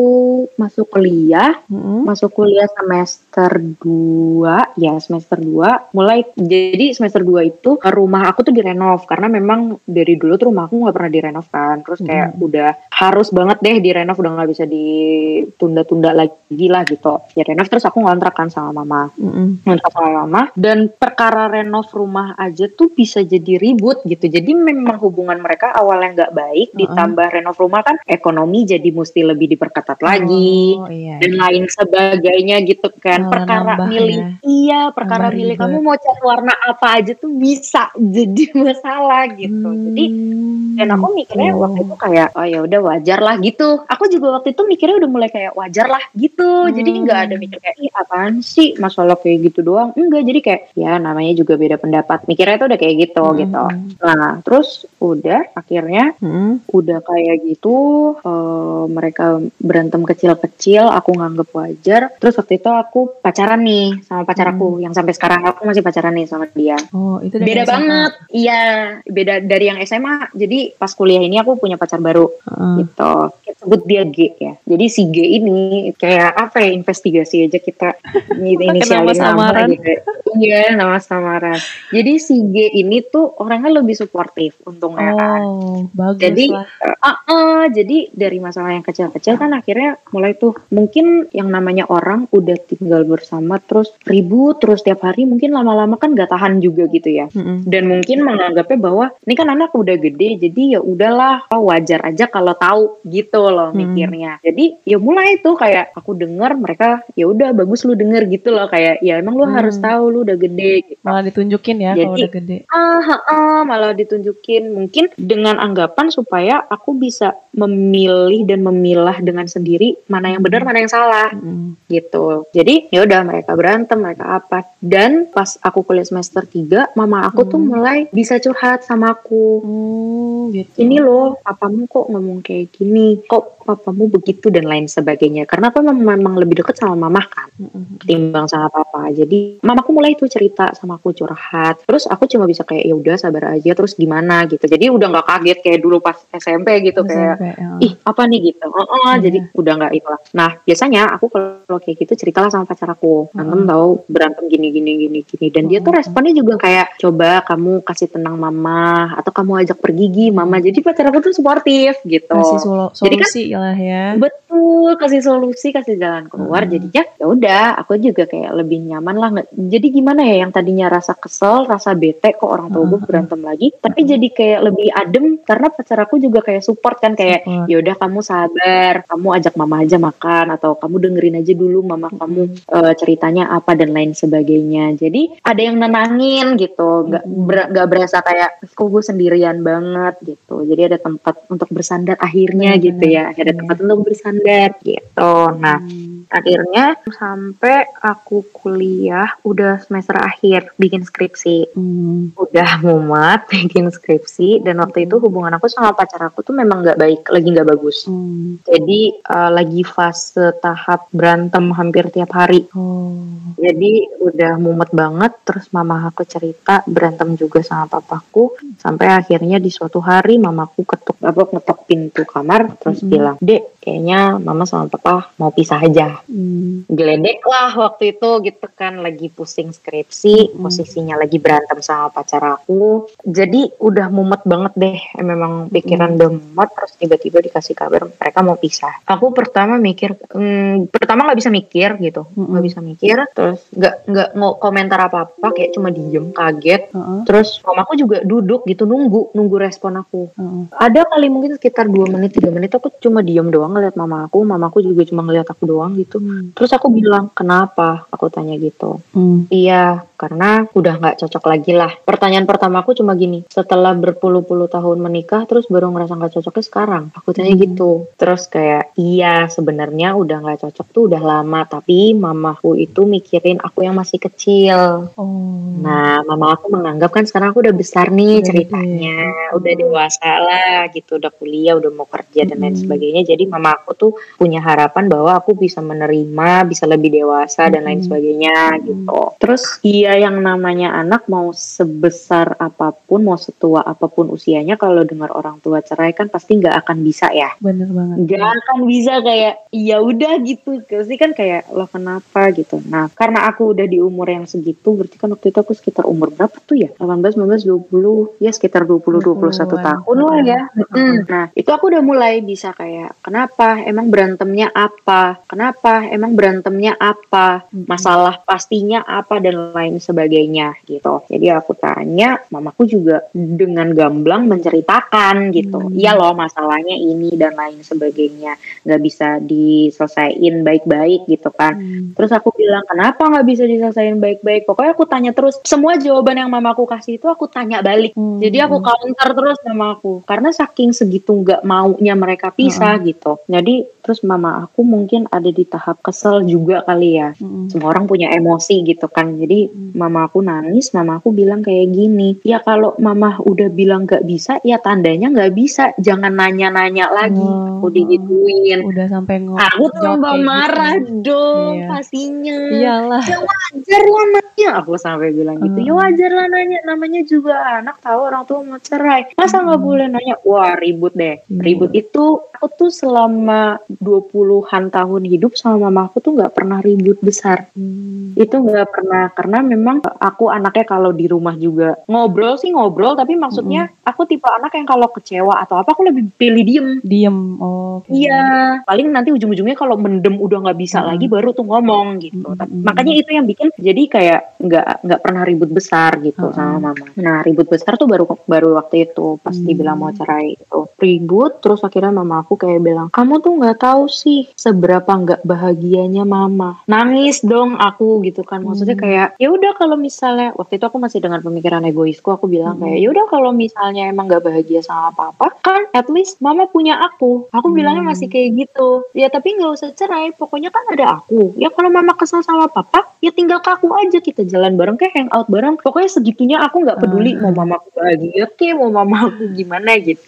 masuk 0.56 0.90
kuliah 0.90 1.58
Mm-mm. 1.68 2.04
masuk 2.04 2.32
kuliah 2.32 2.68
semester 2.70 3.24
2 3.36 4.80
ya 4.80 4.94
semester 5.04 5.36
2 5.36 5.92
mulai 5.92 6.24
jadi 6.40 6.96
semester 6.96 7.20
2 7.20 7.52
itu 7.52 7.76
rumah 7.84 8.32
aku 8.32 8.48
tuh 8.48 8.54
direnov. 8.56 9.04
Karena 9.04 9.28
memang 9.28 9.76
dari 9.84 10.16
dulu 10.16 10.40
tuh 10.40 10.48
rumah 10.54 10.72
aku 10.72 10.88
nggak 10.88 10.96
pernah 10.96 11.12
direnov 11.12 11.48
kan. 11.52 11.84
Terus 11.84 12.00
kayak 12.06 12.40
udah 12.40 12.70
harus 12.96 13.28
banget 13.36 13.58
deh 13.60 13.78
direnov. 13.84 14.16
Udah 14.16 14.32
nggak 14.40 14.50
bisa 14.56 14.64
ditunda-tunda 14.64 16.16
lagi 16.16 16.68
lah 16.72 16.88
gitu. 16.88 17.20
Ya 17.36 17.44
renov 17.44 17.68
terus 17.68 17.84
aku 17.84 18.00
ngontrak 18.00 18.34
kan 18.34 18.48
sama 18.48 18.84
mama. 18.84 19.12
Mm-mm. 19.20 19.68
ngontrak 19.68 19.92
sama 19.92 20.10
mama. 20.24 20.42
Dan 20.56 20.88
perkara 20.96 21.52
renov 21.52 21.92
rumah 21.92 22.40
aja 22.40 22.72
tuh 22.72 22.96
bisa 22.96 23.20
jadi 23.20 23.60
ribut 23.60 24.00
gitu. 24.08 24.32
Jadi 24.32 24.56
memang 24.56 24.96
hubungan 25.04 25.38
mereka 25.44 25.76
awalnya 25.76 26.24
nggak 26.24 26.34
baik. 26.34 26.70
Heeh. 26.72 26.80
ditambah 26.86 27.28
renov 27.42 27.58
rumah 27.58 27.82
kan 27.82 27.98
ekonomi 28.06 28.64
jadi 28.64 28.90
mesti 28.94 29.22
lebih 29.26 29.58
diperketat 29.58 30.00
lagi. 30.00 30.78
Oh, 30.78 30.88
iya. 30.88 31.18
dan 31.20 31.34
lain 31.36 31.64
sebagainya 31.66 32.62
gitu 32.68 32.88
kan 33.02 33.25
perkara 33.28 33.62
nambah 33.68 33.88
milih 33.88 34.16
ya. 34.16 34.28
iya 34.44 34.80
perkara 34.90 35.24
Nambah 35.26 35.36
milih 35.36 35.48
ribet. 35.52 35.62
kamu 35.62 35.78
mau 35.82 35.96
cat 35.96 36.20
warna 36.20 36.54
apa 36.56 36.88
aja 36.94 37.12
tuh 37.14 37.32
bisa 37.32 37.84
jadi 37.94 38.44
masalah 38.64 39.22
gitu 39.32 39.68
jadi 39.72 40.06
Hmm, 40.06 40.76
dan 40.76 40.92
aku 40.92 41.08
mikirnya 41.14 41.50
gitu. 41.50 41.62
waktu 41.62 41.80
itu 41.82 41.96
kayak 41.96 42.28
oh 42.32 42.44
ya 42.44 42.60
udah 42.62 42.80
wajar 42.82 43.20
lah 43.20 43.36
gitu 43.38 43.68
aku 43.82 44.04
juga 44.08 44.28
waktu 44.34 44.52
itu 44.52 44.62
mikirnya 44.64 44.96
udah 44.98 45.10
mulai 45.10 45.30
kayak 45.30 45.54
wajar 45.54 45.88
lah 45.88 46.04
gitu 46.14 46.50
jadi 46.70 46.90
Hmm. 46.90 47.02
nggak 47.02 47.20
ada 47.22 47.36
mikir 47.36 47.58
kayak 47.58 47.78
ih 47.78 47.92
apaan 47.92 48.34
sih 48.38 48.76
masalah 48.76 49.16
kayak 49.16 49.40
gitu 49.46 49.62
doang 49.62 49.92
enggak 49.94 50.24
jadi 50.24 50.40
kayak 50.42 50.62
ya 50.74 50.96
namanya 50.96 51.32
juga 51.34 51.56
beda 51.56 51.76
pendapat 51.76 52.24
mikirnya 52.26 52.56
tuh 52.58 52.68
udah 52.68 52.78
kayak 52.78 52.96
gitu 53.02 53.24
Hmm. 53.24 53.38
gitu 53.38 53.64
nah 53.98 54.40
terus 54.40 54.68
udah 54.98 55.42
akhirnya 55.54 56.14
Mm-mm. 56.18 56.68
udah 56.68 57.00
kayak 57.02 57.36
gitu 57.46 57.76
eh, 58.18 58.84
mereka 58.88 59.26
berantem 59.58 60.02
kecil-kecil 60.02 60.88
aku 60.88 61.10
nganggep 61.14 61.50
wajar 61.52 62.02
terus 62.16 62.36
waktu 62.36 62.58
itu 62.58 62.70
aku 62.70 63.00
pacaran 63.18 63.60
nih 63.60 64.02
sama 64.02 64.24
pacar 64.24 64.46
Hmm. 64.46 64.56
aku 64.56 64.68
yang 64.80 64.92
sampai 64.92 65.12
sekarang 65.12 65.42
aku 65.44 65.62
masih 65.64 65.82
pacaran 65.82 66.12
nih 66.12 66.26
sama 66.26 66.46
dia. 66.50 66.78
Oh, 66.90 67.18
itu 67.20 67.36
beda 67.36 67.64
SMA. 67.64 67.70
banget. 67.70 68.12
Iya 68.30 68.62
beda 69.04 69.34
dari 69.42 69.66
yang 69.66 69.80
SMA 69.82 70.32
jadi 70.32 70.60
pas 70.74 70.92
kuliah 70.92 71.20
ini 71.20 71.36
aku 71.36 71.56
punya 71.56 71.76
pacar 71.76 71.98
baru. 71.98 72.28
Heeh. 72.46 72.74
gitu. 72.82 73.14
Kita 73.42 73.58
sebut 73.62 73.82
dia 73.84 74.04
G 74.04 74.18
ya. 74.36 74.54
Jadi 74.62 74.86
si 74.88 75.02
G 75.06 75.18
ini 75.34 75.56
kayak 75.92 76.32
apa 76.32 76.60
ya 76.60 76.72
investigasi 76.72 77.46
aja 77.46 77.58
kita. 77.58 77.90
Ini 78.36 78.60
inisialin 78.60 79.16
nama 79.16 79.48
samaran. 79.48 79.68
gitu. 79.72 79.92
Iya 80.36 80.76
nama 80.76 80.98
samaran. 81.00 81.56
Jadi 81.90 82.14
si 82.18 82.36
G 82.46 82.56
ini 82.76 83.00
tuh 83.02 83.32
orangnya 83.36 83.72
lebih 83.74 83.96
suportif 83.96 84.60
untungnya 84.62 85.16
kan. 85.16 85.40
Oh, 85.42 85.88
bagus 85.90 86.20
jadi 86.20 86.46
lah. 86.52 86.68
ah, 87.00 87.18
ah, 87.26 87.64
jadi 87.68 88.12
dari 88.12 88.38
masalah 88.38 88.72
yang 88.72 88.84
kecil-kecil 88.84 89.36
kan 89.36 89.54
akhirnya 89.54 89.96
mulai 90.12 90.36
tuh. 90.36 90.52
Mungkin 90.70 91.32
yang 91.32 91.48
namanya 91.48 91.88
orang 91.88 92.28
udah 92.30 92.58
tinggal 92.62 93.05
bersama 93.08 93.58
terus 93.58 93.90
ribut 94.04 94.58
terus 94.58 94.82
tiap 94.82 95.02
hari 95.02 95.24
mungkin 95.24 95.50
lama-lama 95.50 95.96
kan 95.96 96.12
gak 96.12 96.30
tahan 96.30 96.58
juga 96.58 96.86
gitu 96.88 97.10
ya 97.10 97.30
Mm-mm. 97.30 97.64
dan 97.64 97.86
mungkin 97.86 98.22
menganggapnya 98.22 98.78
bahwa 98.78 99.06
ini 99.22 99.34
kan 99.34 99.48
anak 99.48 99.72
udah 99.72 99.96
gede 99.96 100.30
jadi 100.40 100.62
ya 100.70 100.80
udahlah 100.80 101.46
oh, 101.48 101.68
wajar 101.68 102.02
aja 102.02 102.26
kalau 102.26 102.54
tahu 102.54 102.84
gitu 103.06 103.48
loh 103.48 103.68
Hmm. 103.68 103.82
mikirnya 103.82 104.38
jadi 104.40 104.66
ya 104.84 104.98
mulai 104.98 105.38
tuh 105.38 105.56
kayak 105.56 105.94
aku 105.94 106.14
denger 106.14 106.52
mereka 106.56 106.90
ya 107.14 107.26
udah 107.26 107.50
bagus 107.52 107.82
lu 107.82 107.94
denger 107.94 108.26
gitu 108.28 108.50
loh 108.50 108.66
kayak 108.66 109.00
ya 109.00 109.18
emang 109.18 109.34
lu 109.34 109.46
Hmm. 109.46 109.56
harus 109.56 109.78
tahu 109.78 110.04
lu 110.08 110.20
udah 110.22 110.36
gede 110.36 110.72
gitu 110.84 111.02
Malah 111.02 111.22
ditunjukin 111.22 111.78
ya 111.78 111.92
kalau 111.92 112.02
Jadi- 112.08 112.22
udah 112.22 112.32
gede. 112.32 112.58
ah, 112.68 113.02
ah, 113.02 113.22
ah, 113.26 113.62
malah 113.62 113.92
ditunjukin 113.92 114.64
mungkin 114.72 115.06
dengan 115.16 115.58
anggapan 115.58 116.10
supaya 116.10 116.66
aku 116.66 116.96
bisa 116.96 117.34
memilih 117.52 118.44
dan 118.44 118.62
memilah 118.62 119.18
dengan 119.20 119.46
sendiri 119.46 119.98
mana 120.06 120.30
yang 120.30 120.42
benar 120.42 120.62
mana 120.62 120.80
yang 120.80 120.92
salah 120.92 121.30
Mm. 121.32 121.76
gitu. 121.88 122.48
Jadi 122.52 122.88
ya 122.96 123.04
udah 123.04 123.20
mereka 123.28 123.52
berantem, 123.54 124.00
mereka 124.00 124.40
apa. 124.40 124.64
Dan 124.80 125.28
pas 125.28 125.60
aku 125.60 125.84
kuliah 125.84 126.08
semester 126.08 126.48
3, 126.48 126.96
mama 126.96 127.28
aku 127.28 127.44
tuh 127.44 127.60
Hmm. 127.60 127.68
mulai 127.68 127.98
bisa 128.10 128.40
curhat 128.40 128.88
sama 128.88 129.12
aku. 129.12 129.60
Hmm, 129.60 130.56
gitu. 130.56 130.80
Ini 130.80 131.04
loh, 131.04 131.36
papamu 131.38 131.84
kok 131.86 132.08
ngomong 132.08 132.40
kayak 132.40 132.72
gini, 132.72 133.20
kok 133.22 133.60
papamu 133.62 134.08
begitu 134.08 134.48
dan 134.48 134.64
lain 134.64 134.86
sebagainya. 134.86 135.44
Karena 135.44 135.68
aku 135.68 135.84
memang, 135.84 136.38
lebih 136.38 136.62
deket 136.62 136.78
sama 136.78 136.96
mama 136.96 137.20
kan, 137.26 137.50
Mm-mm. 137.58 138.00
ketimbang 138.00 138.46
sama 138.46 138.70
papa. 138.70 139.10
Jadi 139.10 139.60
mamaku 139.60 139.90
mulai 139.92 140.14
tuh 140.14 140.30
cerita 140.30 140.72
sama 140.72 140.96
aku 140.96 141.12
curhat. 141.12 141.84
Terus 141.84 142.06
aku 142.06 142.24
cuma 142.26 142.46
bisa 142.46 142.62
kayak 142.62 142.86
ya 142.86 142.96
udah 142.96 143.16
sabar 143.18 143.58
aja. 143.58 143.72
Terus 143.74 143.98
gimana 143.98 144.46
gitu. 144.46 144.64
Jadi 144.64 144.88
udah 144.88 145.08
nggak 145.10 145.28
kaget 145.28 145.58
kayak 145.60 145.80
dulu 145.82 145.98
pas 146.00 146.16
SMP 146.32 146.86
gitu 146.86 147.02
kayak 147.02 147.36
SMP, 147.36 147.46
ya. 147.58 147.70
ih 147.82 147.94
apa 147.98 148.22
nih 148.30 148.40
gitu 148.46 148.68
oh, 148.70 148.86
oh, 148.86 149.12
Iya. 149.18 149.24
jadi 149.26 149.38
udah 149.52 149.74
nggak 149.76 149.94
itu 149.98 150.08
lah 150.08 150.22
nah 150.32 150.52
biasanya 150.62 151.02
aku 151.10 151.26
kalau 151.28 151.78
kayak 151.82 151.98
gitu 152.06 152.14
ceritalah 152.16 152.54
sama 152.54 152.70
pacar 152.76 152.92
aku 152.92 153.32
berantem 153.32 153.62
Mm. 153.62 153.68
tahu 153.68 153.88
berantem 154.06 154.44
gini 154.46 154.68
gini 154.70 154.92
gini 155.00 155.20
gini 155.22 155.48
dan 155.50 155.64
dia 155.66 155.80
tuh 155.80 155.90
Mm. 155.90 155.98
responnya 155.98 156.34
juga 156.34 156.54
kayak 156.60 157.00
coba 157.00 157.30
kamu 157.42 157.72
kasih 157.82 158.08
tenang 158.10 158.36
mama 158.36 158.84
atau 159.16 159.32
kamu 159.32 159.64
ajak 159.64 159.78
pergi 159.80 160.06
gi 160.08 160.28
mama 160.30 160.60
jadi 160.60 160.76
pacar 160.78 161.08
aku 161.08 161.24
tuh 161.24 161.34
suportif 161.34 162.04
gitu 162.04 162.28
kasih 162.30 162.60
solo- 162.60 162.92
Jadi 162.94 163.16
kan- 163.16 163.24
solusi 163.26 163.44
lah 163.52 163.76
ya. 163.76 164.04
betul 164.16 164.54
kasih 164.96 165.22
solusi 165.22 165.68
kasih 165.70 165.96
jalan 165.96 166.28
keluar 166.28 166.64
Mm. 166.64 166.70
jadinya 166.70 167.04
ya 167.14 167.26
udah 167.26 167.64
aku 167.78 167.96
juga 167.98 168.26
kayak 168.26 168.52
lebih 168.54 168.84
nyaman 168.84 169.16
lah 169.16 169.30
jadi 169.48 169.88
gimana 169.88 170.22
ya 170.24 170.44
yang 170.44 170.52
tadinya 170.52 170.90
rasa 170.90 171.14
kesel 171.14 171.64
rasa 171.66 171.94
bete 171.94 172.34
kok 172.34 172.46
orang 172.46 172.68
tua 172.70 172.84
gue 172.86 173.00
Mm. 173.00 173.06
berantem 173.06 173.40
lagi 173.40 173.68
tapi 173.74 174.02
Mm. 174.02 174.10
jadi 174.10 174.28
kayak 174.30 174.60
lebih 174.64 174.88
adem 174.92 175.26
karena 175.40 175.68
pacar 175.70 176.00
aku 176.02 176.18
juga 176.18 176.42
kayak 176.42 176.62
support 176.62 176.98
kan 176.98 177.14
kayak 177.14 177.40
ya 177.64 177.78
udah 177.78 177.96
kamu 177.96 178.20
sabar 178.20 179.06
kamu 179.06 179.28
ajak 179.34 179.54
mama 179.54 179.76
aja 179.80 179.98
makan 179.98 180.26
atau 180.52 180.74
kamu 180.74 180.96
dengerin 181.00 181.38
aja 181.38 181.54
dulu 181.54 181.80
mama 181.82 182.10
kamu 182.10 182.65
eh, 182.66 182.94
ceritanya 182.96 183.50
apa 183.50 183.78
dan 183.78 183.92
lain 183.92 184.12
sebagainya. 184.12 184.98
Jadi 184.98 185.42
ada 185.42 185.62
yang 185.62 185.78
nenangin 185.78 186.58
gitu. 186.58 187.06
Nggak 187.06 187.24
Mm-mm. 187.24 187.46
ber- 187.46 187.70
nggak 187.70 187.88
berasa 187.88 188.20
kayak 188.20 188.64
kok 188.74 188.88
gue 188.88 189.04
sendirian 189.04 189.62
banget 189.62 190.16
gitu. 190.24 190.66
Jadi 190.66 190.82
ada 190.94 190.98
tempat 190.98 191.46
untuk 191.48 191.70
bersandar 191.70 192.18
akhirnya 192.18 192.74
Benar-benar, 192.74 192.88
gitu 192.90 193.06
ya. 193.06 193.24
ada 193.32 193.54
tempat 193.54 193.78
untuk 193.82 194.00
bersandar 194.02 194.70
gitu. 194.82 195.34
Nah 195.56 195.78
Hmm. 195.78 196.15
Akhirnya 196.28 196.98
sampai 197.08 197.90
aku 197.96 198.46
kuliah 198.52 199.34
udah 199.42 199.82
semester 199.82 200.16
akhir 200.16 200.74
bikin 200.76 201.04
skripsi 201.04 201.74
Hmm. 201.76 202.32
udah 202.36 202.82
mumet 202.82 203.46
bikin 203.54 203.90
skripsi 203.90 204.62
dan 204.62 204.80
waktu 204.80 205.06
itu 205.06 205.20
hubungan 205.20 205.54
aku 205.54 205.68
sama 205.68 205.92
pacar 205.92 206.28
aku 206.28 206.42
tuh 206.42 206.54
memang 206.54 206.82
nggak 206.82 206.98
baik 206.98 207.22
lagi 207.28 207.48
nggak 207.50 207.70
bagus 207.70 208.06
Hmm. 208.06 208.62
jadi 208.64 209.02
eh, 209.18 209.50
lagi 209.52 209.82
fase 209.82 210.54
tahap 210.58 211.08
berantem 211.12 211.72
hampir 211.72 212.08
tiap 212.10 212.32
hari 212.32 212.68
Oh. 212.72 213.16
jadi 213.56 213.92
udah 214.20 214.58
mumet 214.58 214.92
banget 214.92 215.32
terus 215.44 215.70
mama 215.70 216.06
aku 216.06 216.24
cerita 216.24 216.82
berantem 216.86 217.36
juga 217.36 217.62
sama 217.62 217.88
papaku 217.88 218.54
sampai 218.76 219.08
akhirnya 219.12 219.58
di 219.58 219.70
suatu 219.70 220.00
hari 220.00 220.38
mamaku 220.38 220.84
ketuk 220.84 221.18
apa 221.22 221.42
ngetok 221.50 221.80
pintu 221.86 222.22
kamar 222.24 222.76
terus 222.78 223.00
Mm-mm. 223.00 223.12
bilang 223.12 223.38
dek 223.40 223.80
kayaknya 223.80 224.38
mama 224.38 224.66
sama 224.66 224.86
papa 224.88 225.30
mau 225.38 225.50
pisah 225.50 225.80
aja 225.80 226.15
Hmm. 226.26 226.88
geledek 226.88 227.44
lah 227.46 227.76
waktu 227.76 228.16
itu 228.16 228.30
gitu 228.44 228.68
kan 228.72 229.00
lagi 229.00 229.28
pusing 229.28 229.72
skripsi 229.72 230.54
Mm-mm. 230.54 230.62
posisinya 230.62 231.16
lagi 231.18 231.38
berantem 231.40 231.80
sama 231.80 232.12
pacar 232.12 232.44
aku 232.60 233.10
jadi 233.24 233.72
udah 233.80 234.08
mumet 234.10 234.42
banget 234.44 234.74
deh 234.76 234.98
Eh, 235.16 235.24
memang 235.24 235.72
pikiran 235.72 236.16
udah 236.16 236.30
mumet 236.30 236.70
terus 236.76 236.92
tiba-tiba 236.96 237.40
dikasih 237.40 237.74
kabar 237.74 238.06
mereka 238.12 238.40
mau 238.44 238.60
pisah 238.60 239.02
aku 239.08 239.32
pertama 239.32 239.80
mikir 239.80 240.14
hmm, 240.14 240.92
pertama 240.92 241.26
nggak 241.26 241.40
bisa 241.40 241.50
mikir 241.50 241.90
gitu 241.98 242.28
nggak 242.30 242.46
Mm-mm. 242.52 242.68
bisa 242.68 242.80
mikir 242.84 243.18
terus 243.32 243.60
nggak 243.72 243.96
nggak 244.06 244.30
mau 244.36 244.60
komentar 244.60 245.00
apa 245.02 245.26
apa 245.26 245.48
kayak 245.56 245.74
cuma 245.74 245.90
diem 245.90 246.30
kaget 246.30 246.92
Heeh. 246.92 247.22
terus 247.26 247.64
mamaku 247.64 247.98
juga 247.98 248.18
duduk 248.22 248.68
gitu 248.68 248.86
nunggu 248.86 249.34
nunggu 249.34 249.56
respon 249.58 249.98
aku 249.98 250.30
Heeh. 250.36 250.64
ada 250.76 251.02
kali 251.08 251.28
mungkin 251.32 251.58
sekitar 251.58 251.90
dua 251.90 252.06
menit 252.06 252.38
tiga 252.38 252.52
menit 252.52 252.76
aku 252.76 252.94
cuma 253.00 253.26
diem 253.26 253.48
doang 253.50 253.74
ngeliat 253.74 253.98
mama 253.98 254.28
aku 254.28 254.46
mamaku 254.46 254.84
juga 254.84 255.08
cuma 255.08 255.26
ngeliat 255.26 255.48
aku 255.48 255.64
doang 255.66 255.98
gitu 255.98 256.05
Hmm. 256.14 256.54
Terus 256.54 256.72
aku 256.76 256.94
bilang, 256.94 257.34
kenapa? 257.34 258.06
Aku 258.14 258.30
tanya 258.30 258.54
gitu. 258.62 259.02
Hmm. 259.12 259.50
Iya, 259.50 260.06
karena 260.16 260.70
udah 260.72 260.94
nggak 261.02 261.18
cocok 261.26 261.44
lagi 261.50 261.72
lah. 261.74 261.92
Pertanyaan 262.06 262.46
pertama 262.46 262.86
aku 262.86 262.94
cuma 262.94 263.18
gini, 263.18 263.44
setelah 263.50 263.92
berpuluh-puluh 263.98 264.70
tahun 264.70 265.02
menikah, 265.02 265.50
terus 265.50 265.66
baru 265.66 265.90
ngerasa 265.90 266.14
nggak 266.16 266.34
cocoknya 266.40 266.64
sekarang. 266.66 267.04
Aku 267.18 267.34
tanya 267.34 267.54
Hmm. 267.56 267.64
gitu. 267.66 267.92
Terus 268.16 268.46
kayak, 268.48 268.94
iya 269.00 269.50
sebenarnya 269.50 270.14
udah 270.14 270.38
nggak 270.44 270.62
cocok 270.70 270.88
tuh 270.94 271.04
udah 271.10 271.22
lama, 271.24 271.66
tapi 271.66 272.14
mamaku 272.14 272.78
itu 272.78 273.04
mikirin 273.04 273.58
aku 273.60 273.84
yang 273.84 273.98
masih 273.98 274.22
kecil. 274.22 275.10
Oh. 275.16 275.76
Nah, 275.82 276.24
mama 276.24 276.56
aku 276.56 276.72
menganggap 276.72 277.12
kan 277.12 277.28
sekarang 277.28 277.52
aku 277.52 277.66
udah 277.66 277.76
besar 277.76 278.10
nih 278.10 278.40
Udah 278.40 278.48
ceritanya, 278.48 279.18
udah 279.56 279.74
dewasa 279.76 280.32
lah 280.40 280.88
gitu, 280.92 281.20
udah 281.20 281.32
kuliah, 281.36 281.76
udah 281.76 281.92
mau 281.92 282.08
kerja 282.08 282.48
dan 282.48 282.64
lain 282.64 282.74
Mm-mm. 282.74 282.84
sebagainya. 282.88 283.22
Jadi 283.28 283.44
mama 283.46 283.76
aku 283.76 283.92
tuh 283.96 284.12
punya 284.40 284.64
harapan 284.64 285.08
bahwa 285.12 285.36
aku 285.38 285.56
bisa 285.56 285.80
menerima, 285.96 286.68
bisa 286.68 286.84
lebih 286.84 287.16
dewasa 287.16 287.72
dan 287.72 287.88
lain 287.88 288.04
sebagainya 288.04 288.80
gitu. 288.84 289.36
Terus 289.40 289.80
iya 289.86 290.20
yang 290.20 290.44
namanya 290.44 290.96
anak 291.00 291.28
mau 291.32 291.56
sebesar 291.56 292.60
apa 292.60 292.92
pun, 292.92 293.24
mau 293.24 293.40
setua 293.40 293.86
apa 293.86 294.12
pun 294.12 294.28
usianya, 294.32 294.76
kalau 294.76 295.08
dengar 295.08 295.32
orang 295.32 295.64
tua 295.64 295.80
cerai 295.80 296.12
kan 296.12 296.28
pasti 296.28 296.60
nggak 296.60 296.76
akan 296.84 296.98
bisa 297.06 297.30
ya. 297.32 297.54
Bener 297.62 297.88
banget. 297.92 298.18
nggak 298.26 298.52
akan 298.66 298.80
bisa 298.90 299.14
kayak 299.22 299.54
ya 299.72 299.98
udah 300.02 300.34
gitu. 300.44 300.82
Pasti 300.84 301.16
kan 301.16 301.32
kayak 301.32 301.72
lo 301.72 301.88
kenapa? 301.88 302.46
gitu. 302.56 302.82
Nah 302.88 303.12
karena 303.14 303.46
aku 303.50 303.76
udah 303.76 303.86
di 303.86 304.00
umur 304.02 304.28
yang 304.32 304.46
segitu 304.50 304.96
berarti 304.96 305.16
kan 305.20 305.30
waktu 305.32 305.52
itu 305.52 305.60
aku 305.62 305.74
sekitar 305.76 306.04
umur 306.08 306.32
berapa 306.34 306.56
tuh 306.64 306.78
ya? 306.80 306.90
18 306.98 307.38
19 307.38 307.92
20 307.92 308.44
ya 308.44 308.52
sekitar 308.52 308.88
20 308.88 309.22
21 309.22 309.36
20-an. 309.46 309.86
tahun 309.86 310.18
lah 310.18 310.40
ya. 310.42 310.62
Mm. 310.76 311.18
nah 311.28 311.46
itu 311.54 311.70
aku 311.70 311.92
udah 311.92 312.02
mulai 312.02 312.42
bisa 312.42 312.72
kayak 312.74 313.20
kenapa? 313.22 313.84
Emang 313.84 314.10
berantemnya 314.10 314.72
apa? 314.72 315.40
Kenapa 315.46 315.85
emang 316.10 316.34
berantemnya 316.34 316.98
apa 316.98 317.68
masalah 317.72 318.42
pastinya 318.42 319.06
apa 319.06 319.38
dan 319.38 319.72
lain 319.74 320.02
sebagainya 320.02 320.80
gitu 320.88 321.24
jadi 321.30 321.60
aku 321.62 321.78
tanya 321.78 322.42
mamaku 322.50 322.90
juga 322.90 323.26
dengan 323.34 323.92
gamblang 323.94 324.50
menceritakan 324.50 325.52
gitu 325.54 325.78
Hmm. 325.86 325.92
iya 325.94 326.16
loh 326.16 326.32
masalahnya 326.34 326.96
ini 326.96 327.36
dan 327.36 327.54
lain 327.54 327.84
sebagainya 327.84 328.56
nggak 328.88 329.02
bisa 329.04 329.38
diselesaikan 329.44 330.64
baik-baik 330.64 331.28
gitu 331.28 331.52
kan 331.52 331.76
Hmm. 331.76 332.16
Terus 332.16 332.32
aku 332.32 332.50
bilang 332.56 332.82
kenapa 332.88 333.28
nggak 333.28 333.46
bisa 333.46 333.64
diselesaikan 333.68 334.18
baik-baik? 334.18 334.64
Pokoknya 334.64 334.92
aku 334.96 335.06
tanya 335.06 335.32
terus. 335.36 335.60
Semua 335.68 336.00
jawaban 336.00 336.40
yang 336.40 336.50
mamaku 336.50 336.88
kasih 336.88 337.20
itu 337.20 337.28
aku 337.28 337.46
tanya 337.52 337.84
balik. 337.84 338.16
Hmm. 338.16 338.40
Jadi 338.40 338.58
aku 338.64 338.80
counter 338.80 339.30
terus 339.36 339.58
sama 339.62 340.00
aku 340.00 340.24
karena 340.24 340.50
saking 340.56 340.96
segitu 340.96 341.36
nggak 341.36 341.62
maunya 341.68 342.16
mereka 342.16 342.50
pisah 342.50 342.96
gitu. 343.04 343.38
Jadi 343.46 343.86
terus 344.00 344.22
mama 344.24 344.64
aku 344.64 344.86
mungkin 344.86 345.26
ada 345.30 345.50
di 345.50 345.66
tahap 345.76 346.00
kesel 346.00 346.42
juga 346.42 346.80
kali 346.82 347.20
ya. 347.20 347.36
Hmm. 347.36 347.68
Semua 347.68 347.92
orang 347.92 348.08
punya 348.08 348.32
emosi 348.32 348.80
gitu 348.82 349.06
kan. 349.08 349.36
Jadi 349.36 349.68
Hmm. 349.68 349.92
mama 349.94 350.26
aku 350.26 350.40
nangis, 350.40 350.90
mama 350.92 351.20
aku 351.20 351.30
bilang 351.30 351.60
kayak 351.60 351.92
gini. 351.92 352.40
Ya 352.42 352.60
kalau 352.60 352.96
mama 352.98 353.36
udah 353.42 353.68
bilang 353.68 354.08
nggak 354.08 354.24
bisa, 354.24 354.64
ya 354.64 354.80
tandanya 354.80 355.28
nggak 355.28 355.52
bisa. 355.52 355.92
Jangan 355.98 356.32
nanya-nanya 356.32 357.12
lagi. 357.12 357.36
Oh. 357.38 357.84
Aku 357.84 357.92
digituin. 357.92 358.88
Udah 358.88 359.06
sampai 359.06 359.44
ngomong. 359.44 359.60
Aku 359.60 359.86
tambah 359.94 360.36
marah 360.40 360.96
dong 361.22 361.84
Iya. 361.84 361.88
pastinya. 361.92 362.58
Iyalah. 362.72 363.24
Ya 363.26 363.38
wajar 363.38 364.04
lah 364.06 364.26
nanya. 364.32 364.70
Aku 364.80 364.96
sampai 364.96 365.30
bilang 365.32 365.60
gitu. 365.60 365.80
Ya 365.82 365.92
Hmm. 365.92 366.00
wajar 366.00 366.32
lah 366.32 366.48
nanya. 366.48 366.80
Namanya 366.86 367.22
juga 367.24 367.54
anak 367.76 368.00
tahu 368.00 368.20
orang 368.22 368.44
tua 368.46 368.60
mau 368.62 368.80
cerai. 368.80 369.36
Masa 369.36 369.60
nggak 369.60 369.76
Hmm. 369.76 369.86
boleh 369.86 370.06
nanya? 370.08 370.36
Wah 370.42 370.74
ribut 370.76 371.12
deh. 371.12 371.42
Iya. 371.42 371.60
Ribut 371.60 371.92
itu 371.92 372.24
aku 372.56 372.68
tuh 372.72 372.90
selama 372.90 373.82
20-an 373.90 374.88
tahun 374.88 375.24
hidup 375.26 375.54
sama 375.66 375.90
mama 375.90 376.06
aku 376.06 376.22
tuh 376.22 376.38
nggak 376.38 376.54
pernah 376.54 376.78
ribut 376.78 377.18
besar. 377.20 377.66
Hmm. 377.74 378.38
Itu 378.38 378.62
nggak 378.62 378.88
pernah 378.94 379.34
karena 379.34 379.66
memang 379.66 380.06
aku 380.06 380.54
anaknya 380.54 380.86
kalau 380.86 381.10
di 381.10 381.26
rumah 381.26 381.58
juga 381.58 381.98
ngobrol 382.06 382.62
sih 382.62 382.70
ngobrol 382.70 383.18
tapi 383.18 383.34
maksudnya 383.34 383.90
aku 384.06 384.30
tipe 384.30 384.46
anak 384.46 384.78
yang 384.78 384.86
kalau 384.86 385.10
kecewa 385.10 385.58
atau 385.58 385.82
apa 385.82 385.90
aku 385.90 386.06
lebih 386.06 386.30
pilih 386.38 386.62
diem. 386.62 386.88
Diem. 387.02 387.38
Oh. 387.58 388.06
Iya, 388.06 388.84
paling 388.86 389.10
nanti 389.10 389.34
ujung-ujungnya 389.34 389.74
kalau 389.74 389.98
mendem 389.98 390.38
udah 390.38 390.62
nggak 390.70 390.78
bisa 390.78 391.02
Mm-mm. 391.02 391.10
lagi 391.16 391.26
baru 391.26 391.50
tuh 391.50 391.66
ngomong 391.66 392.22
gitu. 392.22 392.46
Mm-mm. 392.46 392.60
Tapi- 392.60 392.84
Makanya 392.86 393.14
itu 393.18 393.30
yang 393.34 393.46
bikin 393.50 393.74
jadi 393.74 394.02
kayak 394.06 394.42
nggak 394.62 394.88
nggak 395.02 395.20
pernah 395.24 395.42
ribut 395.42 395.72
besar 395.72 396.20
gitu 396.22 396.52
Mm-mm. 396.52 396.54
sama 396.54 396.92
mama. 396.92 397.06
Nah 397.18 397.42
ribut 397.42 397.66
besar 397.66 397.98
tuh 397.98 398.06
baru 398.06 398.28
baru 398.46 398.78
waktu 398.78 399.10
itu 399.10 399.40
pas 399.40 399.56
Mm. 399.56 399.66
dibilang 399.66 399.98
mau 399.98 400.12
cerai 400.12 400.60
itu 400.60 400.80
ribut 401.00 401.64
terus 401.64 401.80
akhirnya 401.82 402.12
mama 402.12 402.44
aku 402.44 402.60
kayak 402.60 402.84
bilang 402.84 403.08
kamu 403.10 403.40
tuh 403.40 403.54
nggak 403.56 403.80
tahu 403.80 404.12
sih 404.12 404.52
seberapa 404.54 405.08
nggak 405.08 405.45
bahagianya 405.46 406.26
mama. 406.26 406.82
Nangis 406.90 407.46
dong 407.46 407.78
aku 407.78 408.26
gitu 408.26 408.42
kan. 408.42 408.66
Maksudnya 408.66 408.98
Hmm. 408.98 409.04
kayak 409.06 409.28
ya 409.38 409.48
udah 409.54 409.78
kalau 409.78 409.94
misalnya 409.96 410.52
waktu 410.58 410.82
itu 410.82 410.86
aku 410.90 410.98
masih 410.98 411.22
dengan 411.22 411.40
pemikiran 411.40 411.86
egoisku 411.86 412.34
aku 412.34 412.50
bilang 412.50 412.82
Hmm. 412.82 412.90
kayak 412.90 413.00
ya 413.00 413.08
udah 413.14 413.26
kalau 413.30 413.54
misalnya 413.54 414.10
emang 414.10 414.26
gak 414.26 414.42
bahagia 414.42 414.82
sama 414.82 415.14
papa 415.14 415.54
kan 415.62 415.86
at 415.94 416.10
least 416.10 416.42
mama 416.42 416.66
punya 416.66 416.98
aku. 416.98 417.46
Aku 417.54 417.70
Hmm. 417.70 417.78
bilangnya 417.78 418.04
masih 418.04 418.26
kayak 418.26 418.50
gitu. 418.58 419.06
Ya 419.14 419.30
tapi 419.30 419.54
nggak 419.54 419.72
usah 419.72 419.94
cerai 419.94 420.34
pokoknya 420.34 420.74
kan 420.74 420.82
ada 420.90 421.22
aku. 421.22 421.54
Ya 421.56 421.70
kalau 421.70 421.94
mama 421.94 422.18
kesel 422.18 422.42
sama 422.42 422.66
papa 422.66 423.06
ya 423.22 423.30
tinggal 423.30 423.62
ke 423.62 423.70
aku 423.70 423.94
aja 423.94 424.18
kita 424.18 424.42
jalan 424.44 424.74
bareng 424.74 424.98
kayak 424.98 425.14
hangout 425.14 425.46
bareng. 425.46 425.78
Pokoknya 425.78 426.10
segitunya 426.10 426.58
aku 426.58 426.82
nggak 426.82 426.98
peduli 426.98 427.38
mau 427.38 427.54
mamaku 427.54 427.94
bahagia 427.94 428.50
ke 428.50 428.74
mau 428.74 428.90
mamaku 428.90 429.54
gimana 429.54 429.94
gitu. 430.02 430.26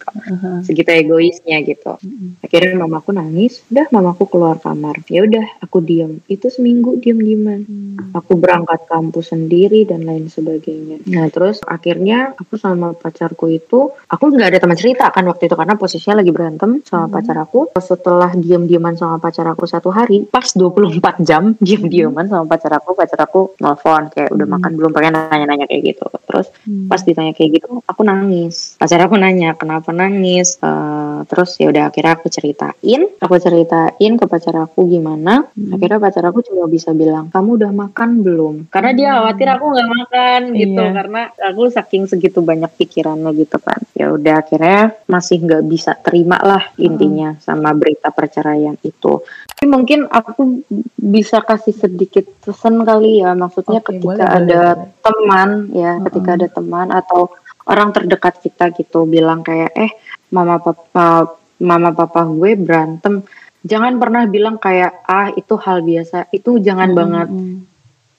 Segitu 0.62 0.90
egoisnya 0.94 1.58
gitu. 1.66 1.98
Akhirnya 2.38 2.78
mamaku 2.78 3.10
nangis 3.10 3.64
udah 3.68 3.90
mamaku 3.90 4.24
keluar 4.28 4.60
kamar 4.60 5.00
ya 5.08 5.24
udah 5.24 5.44
aku 5.60 5.80
diam 5.80 6.20
itu 6.26 6.46
seminggu 6.46 6.96
diam 6.96 7.18
diaman 7.18 7.60
Hmm. 7.98 8.14
aku 8.14 8.36
berangkat 8.36 8.86
kampus 8.86 9.30
sendiri 9.30 9.82
dan 9.82 10.04
lain 10.04 10.28
sebagainya 10.28 11.02
nah 11.04 11.26
terus 11.26 11.58
akhirnya 11.60 12.32
aku 12.32 12.54
sama 12.54 12.92
pacarku 12.92 13.48
itu 13.48 13.90
aku 14.06 14.24
nggak 14.28 14.48
ada 14.48 14.58
teman 14.58 14.76
cerita 14.76 15.08
kan 15.08 15.26
waktu 15.26 15.48
itu 15.48 15.54
karena 15.54 15.74
posisinya 15.74 16.20
lagi 16.20 16.30
berantem 16.30 16.78
sama 16.82 17.04
Hmm. 17.04 17.14
pacar 17.14 17.36
aku 17.36 17.60
setelah 17.74 18.30
diam 18.32 18.64
diaman 18.64 18.94
sama 18.94 19.16
pacar 19.16 19.44
aku 19.46 19.64
satu 19.64 19.88
hari 19.88 20.22
pas 20.24 20.46
24 20.46 21.18
jam 21.20 21.56
diam 21.64 21.84
diaman 21.84 22.26
sama 22.26 22.46
pacar 22.46 22.70
aku 22.72 22.94
pacar 22.94 23.18
aku 23.18 23.58
nelfon 23.58 24.08
kayak 24.08 24.30
udah 24.30 24.44
Hmm. 24.44 24.54
makan 24.54 24.72
belum 24.74 24.90
pengen 24.92 25.12
nanya 25.14 25.46
nanya 25.46 25.66
kayak 25.66 25.82
gitu 25.88 26.06
terus 26.24 26.46
Hmm. 26.62 26.86
pas 26.86 27.00
ditanya 27.00 27.32
kayak 27.32 27.50
gitu 27.56 27.82
aku 27.82 28.00
nangis 28.02 28.76
pacar 28.76 29.00
aku 29.00 29.16
nanya 29.16 29.52
kenapa 29.52 29.90
nangis 29.90 30.60
Eh, 30.60 31.20
terus 31.26 31.56
ya 31.56 31.66
udah 31.66 31.88
akhirnya 31.88 32.14
aku 32.14 32.28
ceritain 32.28 33.02
aku 33.18 33.34
ceritain 33.38 34.12
ke 34.14 34.24
pacar 34.24 34.54
aku 34.56 34.86
gimana 34.98 35.46
Hmm. 35.48 35.70
akhirnya 35.70 35.98
pacar 35.98 36.24
aku 36.26 36.42
cuma 36.42 36.66
bisa 36.66 36.90
bilang 36.92 37.30
kamu 37.30 37.50
udah 37.56 37.70
makan 37.72 38.10
belum 38.20 38.54
karena 38.68 38.90
dia 38.92 39.08
Hmm. 39.08 39.16
khawatir 39.22 39.48
aku 39.48 39.64
nggak 39.70 39.90
makan 39.94 40.40
gitu 40.52 40.82
Iya. 40.82 40.92
karena 40.92 41.20
aku 41.38 41.62
saking 41.68 42.02
segitu 42.04 42.38
banyak 42.40 42.70
pikirannya 42.74 43.30
gitu 43.32 43.56
kan 43.58 43.78
ya 43.94 44.10
udah 44.10 44.34
akhirnya 44.38 44.80
masih 45.06 45.36
nggak 45.40 45.62
bisa 45.64 45.94
terima 45.96 46.36
lah 46.40 46.66
intinya 46.76 47.38
sama 47.38 47.70
berita 47.72 48.10
perceraian 48.10 48.74
itu 48.80 49.22
tapi 49.48 49.64
mungkin 49.66 50.06
aku 50.06 50.62
bisa 50.96 51.40
kasih 51.40 51.74
sedikit 51.74 52.26
pesan 52.40 52.82
kali 52.82 53.22
ya 53.22 53.34
maksudnya 53.34 53.78
Oke, 53.78 53.94
ketika 53.94 54.06
boleh, 54.06 54.38
ada 54.38 54.62
boleh. 54.74 54.90
teman 55.00 55.48
ya 55.72 55.92
ketika 56.04 56.30
Mm-mm. 56.30 56.38
ada 56.38 56.48
teman 56.50 56.88
atau 56.90 57.20
orang 57.64 57.92
terdekat 57.92 58.40
kita 58.40 58.70
gitu 58.72 59.04
bilang 59.04 59.42
kayak 59.42 59.70
eh 59.74 59.92
mama 60.30 60.56
papa 60.56 61.36
mama 61.58 61.90
papa 61.90 62.22
gue 62.24 62.54
berantem 62.54 63.26
jangan 63.66 63.98
pernah 63.98 64.26
bilang 64.26 64.56
kayak 64.58 65.02
ah 65.06 65.30
itu 65.34 65.54
hal 65.58 65.82
biasa. 65.82 66.30
Itu 66.30 66.58
jangan 66.62 66.90
Mm-mm. 66.92 67.00
banget. 67.00 67.28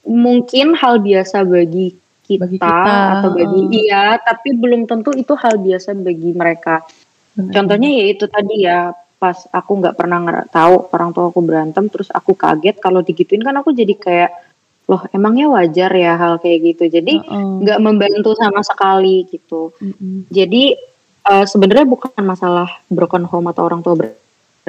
mungkin 0.10 0.74
hal 0.74 1.04
biasa 1.04 1.44
bagi 1.46 1.94
kita, 2.26 2.48
Bagi 2.48 2.58
kita, 2.58 2.98
atau 3.20 3.30
bagi 3.36 3.62
iya 3.84 4.18
tapi 4.18 4.56
belum 4.58 4.90
tentu 4.90 5.14
itu 5.14 5.34
hal 5.38 5.60
biasa 5.62 5.94
bagi 5.98 6.34
mereka. 6.34 6.82
Benar. 7.36 7.54
contohnya 7.54 7.90
ya 7.94 8.06
itu 8.10 8.26
tadi 8.26 8.56
ya 8.66 8.90
pas 9.22 9.38
aku 9.54 9.72
nggak 9.80 9.96
pernah 10.00 10.44
tahu 10.50 10.90
orang 10.96 11.10
tua 11.14 11.30
aku 11.30 11.40
berantem 11.46 11.86
terus 11.92 12.10
aku 12.10 12.34
kaget 12.34 12.80
kalau 12.82 13.04
digituin 13.06 13.44
kan 13.44 13.54
aku 13.60 13.70
jadi 13.76 13.94
kayak 13.96 14.32
loh 14.90 15.06
emangnya 15.14 15.46
wajar 15.54 15.92
ya 15.94 16.18
hal 16.18 16.42
kayak 16.42 16.60
gitu? 16.74 16.90
Jadi 16.90 17.22
nggak 17.62 17.80
membantu 17.80 18.34
sama 18.34 18.66
sekali 18.66 19.30
gitu. 19.30 19.70
Mm-mm. 19.78 20.26
jadi 20.34 20.74
eh, 21.30 21.46
sebenarnya 21.46 21.86
bukan 21.86 22.12
masalah 22.26 22.68
broken 22.90 23.24
home 23.30 23.52
atau 23.54 23.68
orang 23.70 23.86
tua 23.86 23.94
ber- 23.94 24.19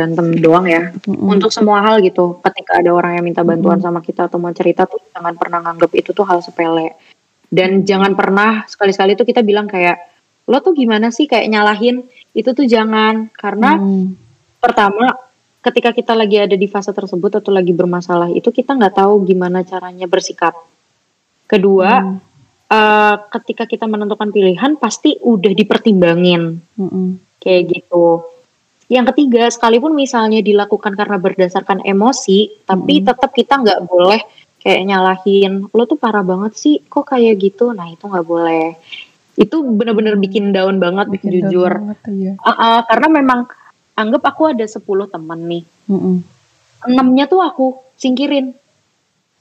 berantem 0.00 0.32
doang 0.40 0.64
ya 0.64 0.96
Mm-mm. 1.04 1.28
untuk 1.28 1.52
semua 1.52 1.84
hal 1.84 2.00
gitu 2.00 2.40
ketika 2.40 2.80
ada 2.80 2.88
orang 2.88 3.20
yang 3.20 3.24
minta 3.28 3.44
bantuan 3.44 3.76
Mm. 3.76 3.84
sama 3.84 4.00
kita 4.00 4.32
atau 4.32 4.40
mau 4.40 4.48
cerita 4.56 4.88
tuh 4.88 4.96
jangan 5.12 5.36
pernah 5.36 5.60
nganggap 5.60 5.92
itu 5.92 6.16
tuh 6.16 6.24
hal 6.24 6.40
sepele 6.40 6.96
dan 7.52 7.84
jangan 7.84 8.16
pernah 8.16 8.64
sekali-sekali 8.64 9.12
tuh 9.12 9.28
kita 9.28 9.44
bilang 9.44 9.68
kayak 9.68 10.00
lo 10.48 10.64
tuh 10.64 10.72
gimana 10.72 11.12
sih 11.12 11.28
kayak 11.28 11.52
nyalahin 11.52 12.00
itu 12.32 12.48
tuh 12.56 12.64
jangan 12.64 13.28
karena 13.36 13.76
Mm. 13.76 14.16
pertama 14.56 15.12
ketika 15.60 15.92
kita 15.92 16.16
lagi 16.16 16.40
ada 16.40 16.56
di 16.56 16.64
fase 16.64 16.88
tersebut 16.88 17.36
atau 17.44 17.52
lagi 17.52 17.76
bermasalah 17.76 18.32
itu 18.32 18.48
kita 18.48 18.72
nggak 18.72 18.96
tahu 18.96 19.28
gimana 19.28 19.60
caranya 19.60 20.08
bersikap 20.08 20.56
kedua 21.44 22.00
Mm. 22.00 22.16
eh, 22.70 23.16
ketika 23.36 23.68
kita 23.68 23.84
menentukan 23.84 24.32
pilihan 24.32 24.78
pasti 24.80 25.20
udah 25.20 25.52
dipertimbangin 25.52 26.64
Mm-mm. 26.78 27.18
kayak 27.42 27.66
gitu. 27.66 28.22
Yang 28.90 29.14
ketiga, 29.14 29.46
sekalipun 29.46 29.94
misalnya 29.94 30.42
dilakukan 30.42 30.98
karena 30.98 31.14
berdasarkan 31.14 31.86
emosi, 31.86 32.66
tapi 32.66 32.98
Mm. 32.98 33.06
tetap 33.06 33.30
kita 33.30 33.54
nggak 33.62 33.80
boleh 33.86 34.18
kayak 34.58 34.82
nyalahin, 34.82 35.70
lo 35.70 35.86
tuh 35.86 35.94
parah 35.94 36.26
banget 36.26 36.58
sih, 36.58 36.82
kok 36.84 37.06
kayak 37.06 37.38
gitu. 37.38 37.70
Nah 37.70 37.86
itu 37.86 38.02
nggak 38.02 38.26
boleh. 38.26 38.74
Itu 39.38 39.62
bener-bener 39.62 40.18
bikin 40.18 40.50
down 40.50 40.82
banget, 40.82 41.06
Bikin 41.06 41.48
jujur. 41.48 41.70
banget, 41.70 41.98
iya. 42.10 42.32
Ah, 42.42 42.50
ah, 42.50 42.78
karena 42.82 43.08
memang 43.14 43.46
anggap 43.94 44.22
aku 44.26 44.50
ada 44.50 44.66
10 44.66 45.06
teman 45.06 45.38
nih, 45.46 45.62
enamnya 46.82 47.24
tuh 47.24 47.40
aku 47.40 47.78
singkirin, 47.94 48.52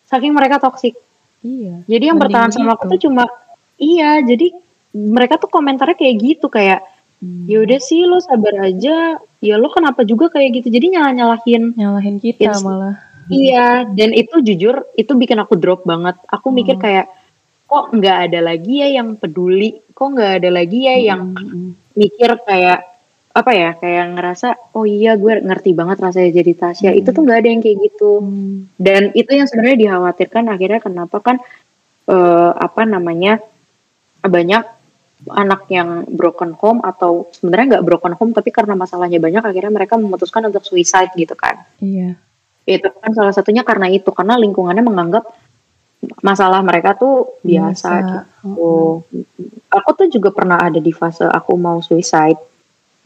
saking 0.05 0.31
mereka 0.31 0.61
toksik. 0.61 0.93
Iya. 1.41 1.83
Jadi 1.89 2.03
yang 2.05 2.19
bertahan 2.21 2.51
sama 2.51 2.75
aku 2.77 2.85
gitu. 2.85 2.91
tuh 2.93 2.99
cuma 3.09 3.23
iya, 3.79 4.19
jadi 4.21 4.51
mereka 4.93 5.41
tuh 5.41 5.49
komentarnya 5.49 5.97
kayak 5.97 6.15
gitu 6.21 6.47
kayak 6.47 6.85
Mm. 7.19 7.51
ya 7.51 7.57
udah 7.67 7.79
sih 7.83 8.07
lo 8.07 8.23
sabar 8.23 8.71
aja 8.71 9.19
ya 9.39 9.55
lo 9.55 9.67
kenapa 9.67 10.03
juga 10.03 10.27
kayak 10.29 10.61
gitu 10.61 10.67
jadi 10.69 10.85
nyalah 10.93 11.13
nyalahin 11.13 11.63
nyalahin 11.73 12.17
kita 12.17 12.51
It's- 12.51 12.61
malah. 12.61 12.99
iya 13.27 13.85
dan 13.85 14.11
itu 14.11 14.39
jujur 14.39 14.83
itu 14.93 15.11
bikin 15.13 15.37
aku 15.37 15.55
drop 15.55 15.83
banget 15.83 16.19
aku 16.25 16.49
mikir 16.49 16.75
Hmm. 16.75 16.83
kayak 16.83 17.05
kok 17.65 17.93
nggak 17.93 18.17
ada 18.27 18.39
lagi 18.41 18.81
ya 18.81 18.99
yang 18.99 19.15
peduli 19.15 19.77
kok 19.89 20.07
nggak 20.09 20.31
ada 20.41 20.49
lagi 20.49 20.79
ya 20.83 20.95
yang 20.97 21.37
Mm-mm. 21.37 21.77
mikir 21.93 22.35
kayak 22.41 22.83
apa 23.29 23.51
ya 23.53 23.69
kayak 23.73 24.17
ngerasa 24.17 24.47
oh 24.73 24.83
iya 24.83 25.13
gue 25.13 25.37
ngerti 25.39 25.71
banget 25.71 26.01
rasanya 26.01 26.33
jadi 26.33 26.51
Tasya 26.57 26.89
Hmm. 26.91 26.99
itu 26.99 27.09
tuh 27.13 27.21
nggak 27.21 27.39
ada 27.39 27.49
yang 27.49 27.61
kayak 27.61 27.77
gitu 27.79 28.11
Mm. 28.19 28.55
dan 28.75 29.01
itu 29.13 29.31
yang 29.31 29.45
sebenarnya 29.45 29.79
dikhawatirkan 29.85 30.43
akhirnya 30.49 30.79
kenapa 30.81 31.17
kan 31.19 31.37
eh, 32.05 32.51
apa 32.57 32.81
namanya 32.83 33.37
banyak 34.19 34.65
anak 35.27 35.67
yang 35.67 36.07
broken 36.07 36.55
home 36.55 36.79
atau 36.79 37.27
sebenarnya 37.35 37.65
nggak 37.75 37.85
broken 37.85 38.15
home 38.15 38.31
tapi 38.31 38.55
karena 38.55 38.71
masalahnya 38.71 39.19
banyak 39.19 39.43
akhirnya 39.43 39.73
mereka 39.73 39.99
memutuskan 39.99 40.47
untuk 40.47 40.63
suicide 40.63 41.11
gitu 41.19 41.35
kan 41.35 41.59
Iya. 41.83 42.15
itu 42.63 42.87
kan 42.87 43.11
salah 43.11 43.35
satunya 43.35 43.67
karena 43.67 43.91
itu 43.91 44.07
karena 44.15 44.39
lingkungannya 44.39 44.79
menganggap 44.85 45.27
masalah 46.23 46.63
mereka 46.63 46.95
tuh 46.95 47.35
biasa, 47.43 47.89
gitu 47.99 49.03
aku 49.67 49.89
tuh 49.99 50.07
juga 50.07 50.31
pernah 50.31 50.55
ada 50.55 50.79
di 50.79 50.95
fase 50.95 51.27
aku 51.27 51.51
mau 51.59 51.83
suicide 51.83 52.39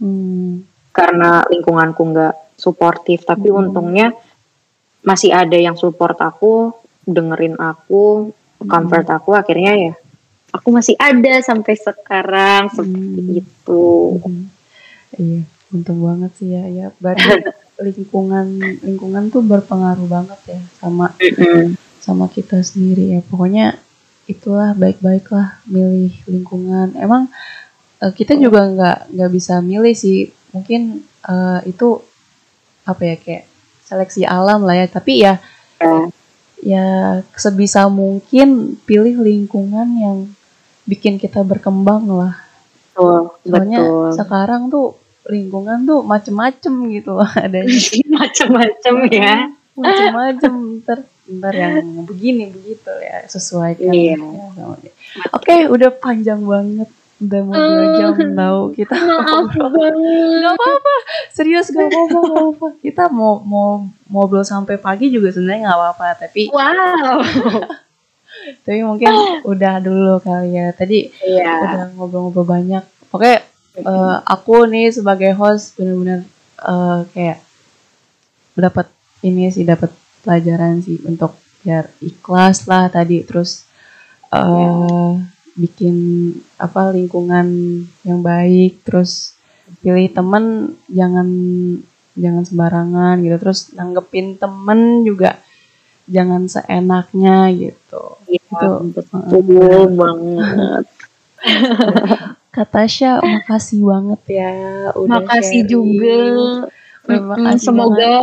Mm. 0.04 0.66
karena 0.92 1.46
lingkunganku 1.48 2.02
nggak 2.02 2.60
suportif 2.60 3.24
tapi 3.24 3.50
Hmm. 3.50 3.66
untungnya 3.66 4.12
masih 5.02 5.32
ada 5.32 5.54
yang 5.56 5.78
support 5.78 6.18
aku 6.20 6.74
dengerin 7.06 7.56
aku 7.58 8.34
comfort 8.68 9.08
aku 9.10 9.34
akhirnya 9.38 9.74
ya 9.74 9.94
aku 10.54 10.70
masih 10.70 10.96
ada 11.02 11.42
sampai 11.42 11.74
sekarang 11.76 12.70
seperti 12.72 13.22
Hmm. 13.22 13.42
itu 13.42 13.86
Mhm. 14.22 14.46
Iya, 15.14 15.42
untung 15.70 16.00
banget 16.02 16.32
sih 16.42 16.50
ya. 16.54 16.64
Ya, 16.70 16.88
berarti 16.98 17.22
lingkungan 17.86 18.46
lingkungan 18.82 19.30
tuh 19.30 19.42
berpengaruh 19.46 20.08
banget 20.08 20.40
ya 20.48 20.62
sama 20.80 21.14
sama 22.02 22.26
kita 22.30 22.62
sendiri 22.62 23.18
ya. 23.18 23.20
Pokoknya 23.26 23.78
itulah 24.26 24.74
baik-baiklah 24.74 25.62
milih 25.70 26.14
lingkungan. 26.26 26.98
Emang 26.98 27.30
eh, 28.02 28.14
kita 28.14 28.34
juga 28.38 28.66
nggak 28.70 28.98
nggak 29.14 29.32
bisa 29.34 29.62
milih 29.62 29.94
sih. 29.94 30.30
Mungkin 30.54 30.82
eh, 31.30 31.60
itu 31.70 32.02
apa 32.84 33.02
ya 33.06 33.16
kayak 33.22 33.44
seleksi 33.86 34.24
alam 34.26 34.66
lah 34.66 34.78
ya. 34.82 34.88
Tapi 34.90 35.14
ya 35.22 35.36
Ya, 35.84 36.08
ya 36.64 36.88
sebisa 37.36 37.92
mungkin 37.92 38.80
pilih 38.88 39.20
lingkungan 39.20 39.88
yang 40.00 40.18
bikin 40.84 41.20
kita 41.20 41.42
berkembang 41.44 42.08
lah. 42.10 42.36
betul 42.94 43.34
Soalnya 43.48 43.80
betul 43.82 44.10
sekarang 44.16 44.62
tuh 44.70 44.88
lingkungan 45.28 45.88
tuh 45.88 46.00
macem-macem 46.04 46.74
gitu 46.92 47.16
loh 47.18 47.30
adanya. 47.46 47.80
macam-macam 48.20 48.96
ya 49.10 49.36
macem-macem 49.74 50.54
ntar 50.86 51.00
ntar 51.24 51.54
yang 51.56 52.06
begini 52.06 52.52
begitu 52.52 52.92
ya 53.02 53.26
sesuaikan 53.26 53.90
ya 53.90 54.20
sama 54.20 54.76
dia. 54.78 54.94
Oke, 55.34 55.66
udah 55.72 55.90
panjang 55.98 56.44
banget. 56.44 56.90
Udah 57.24 57.42
mau 57.48 57.56
dua 57.56 57.86
jam 57.96 58.12
tahu 58.36 58.62
kita 58.76 58.96
ngobrol. 59.00 59.72
Gak 60.44 60.54
apa-apa, 60.60 60.94
serius 61.32 61.72
gak 61.72 61.88
apa-apa, 61.88 62.20
gak 62.20 62.36
apa-apa. 62.36 62.68
Kita 62.84 63.04
mau 63.08 63.40
mau 63.40 63.88
ngobrol 64.12 64.44
sampai 64.44 64.76
pagi 64.76 65.08
juga 65.10 65.32
sebenarnya 65.32 65.72
nggak 65.72 65.80
apa-apa, 65.80 66.08
tapi 66.28 66.52
wow 66.52 67.24
tapi 68.64 68.80
mungkin 68.84 69.12
udah 69.52 69.80
dulu 69.80 70.20
kali 70.24 70.56
ya. 70.58 70.72
Tadi 70.76 71.12
iya. 71.24 71.60
udah 71.60 71.84
ngobrol-ngobrol 71.96 72.48
banyak. 72.48 72.84
Oke, 73.14 73.44
eh, 73.78 74.16
aku 74.26 74.66
nih 74.70 74.90
sebagai 74.94 75.32
host 75.38 75.78
bener-bener 75.78 76.26
eh, 76.62 77.00
kayak 77.14 77.40
dapat 78.54 78.88
ini 79.26 79.50
sih 79.50 79.66
dapat 79.66 79.90
pelajaran 80.22 80.84
sih 80.84 81.02
untuk 81.08 81.36
biar 81.64 81.90
ikhlas 82.04 82.68
lah 82.70 82.88
tadi. 82.92 83.24
Terus 83.24 83.66
eh 84.34 85.14
bikin 85.54 85.96
apa 86.58 86.90
lingkungan 86.96 87.48
yang 88.02 88.20
baik. 88.26 88.82
Terus 88.88 89.38
pilih 89.80 90.10
temen 90.10 90.76
jangan 90.90 91.28
jangan 92.18 92.44
sembarangan 92.46 93.16
gitu. 93.22 93.36
Terus 93.38 93.60
nanggepin 93.78 94.42
temen 94.42 95.06
juga 95.06 95.43
jangan 96.06 96.46
seenaknya 96.46 97.48
gitu 97.50 98.04
Iya, 98.26 98.42
Itu, 98.42 98.72
betul 98.92 99.94
banget. 99.94 100.86
Kak 102.54 102.70
Tasya 102.70 103.18
makasih 103.20 103.82
banget 103.84 104.22
ya 104.30 104.54
udah 104.94 105.10
Makasih 105.20 105.62
sharing. 105.62 105.70
juga. 105.70 106.20
Terima 107.04 107.36
kasih 107.36 107.60
semoga 107.60 108.14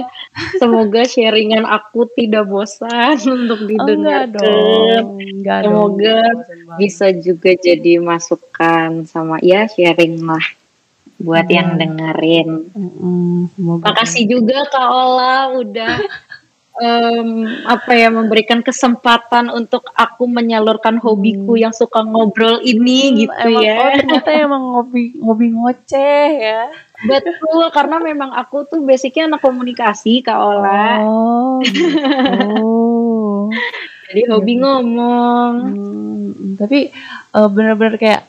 semoga 0.57 1.03
sharingan 1.05 1.65
aku 1.65 2.09
tidak 2.11 2.47
bosan 2.47 3.19
untuk 3.37 3.61
banget. 3.61 3.77
Oh, 3.77 3.93
enggak 3.93 4.25
didengarkan. 4.25 4.41
dong 4.41 5.07
enggak 5.21 5.59
Semoga 5.61 6.17
dong 6.17 6.41
banget. 6.65 6.79
Bisa 6.79 7.07
juga 7.13 7.51
jadi 7.53 7.93
masukan 7.99 8.91
sama 9.05 9.37
ya 9.43 9.67
sharing 9.67 10.23
lah 10.23 10.47
buat 11.19 11.45
Iya. 11.45 11.57
yang 11.61 11.69
dengerin. 11.77 12.49
Semoga 13.53 13.85
Makasih 13.85 14.25
juga 14.27 14.65
Kak 14.65 14.89
Ola 14.89 15.37
udah 15.53 15.95
em, 16.81 17.45
apa 17.69 17.93
ya 17.93 18.09
memberikan 18.09 18.65
kesempatan 18.65 19.53
untuk 19.53 19.87
aku 19.93 20.25
menyalurkan 20.25 20.97
hobiku 20.97 21.55
yang 21.55 21.71
suka 21.77 22.01
ngobrol 22.03 22.59
ini 22.65 23.29
gitu 23.29 23.37
Hmm. 23.37 23.61
emang, 23.61 23.65
ya. 23.65 23.77
Oh 23.79 23.91
ternyata 24.01 24.31
emang 24.49 24.63
ngopi 24.75 25.03
ngopi 25.21 25.47
ngoceh 25.53 26.29
ya. 26.41 26.63
Betul 27.05 27.69
karena 27.73 27.97
memang 28.01 28.33
aku 28.35 28.65
tuh 28.69 28.81
basicnya 28.85 29.29
anak 29.31 29.41
komunikasi 29.41 30.21
Kak 30.25 30.37
Ola. 30.37 31.01
Oh 31.05 31.61
gitu. 31.65 32.01
Jadi 34.11 34.23
hobi 34.27 34.53
ngomong. 34.59 35.53
Hmm, 35.71 36.59
tapi 36.59 36.91
eh, 37.31 37.49
bener-bener 37.55 37.95
kayak 37.95 38.27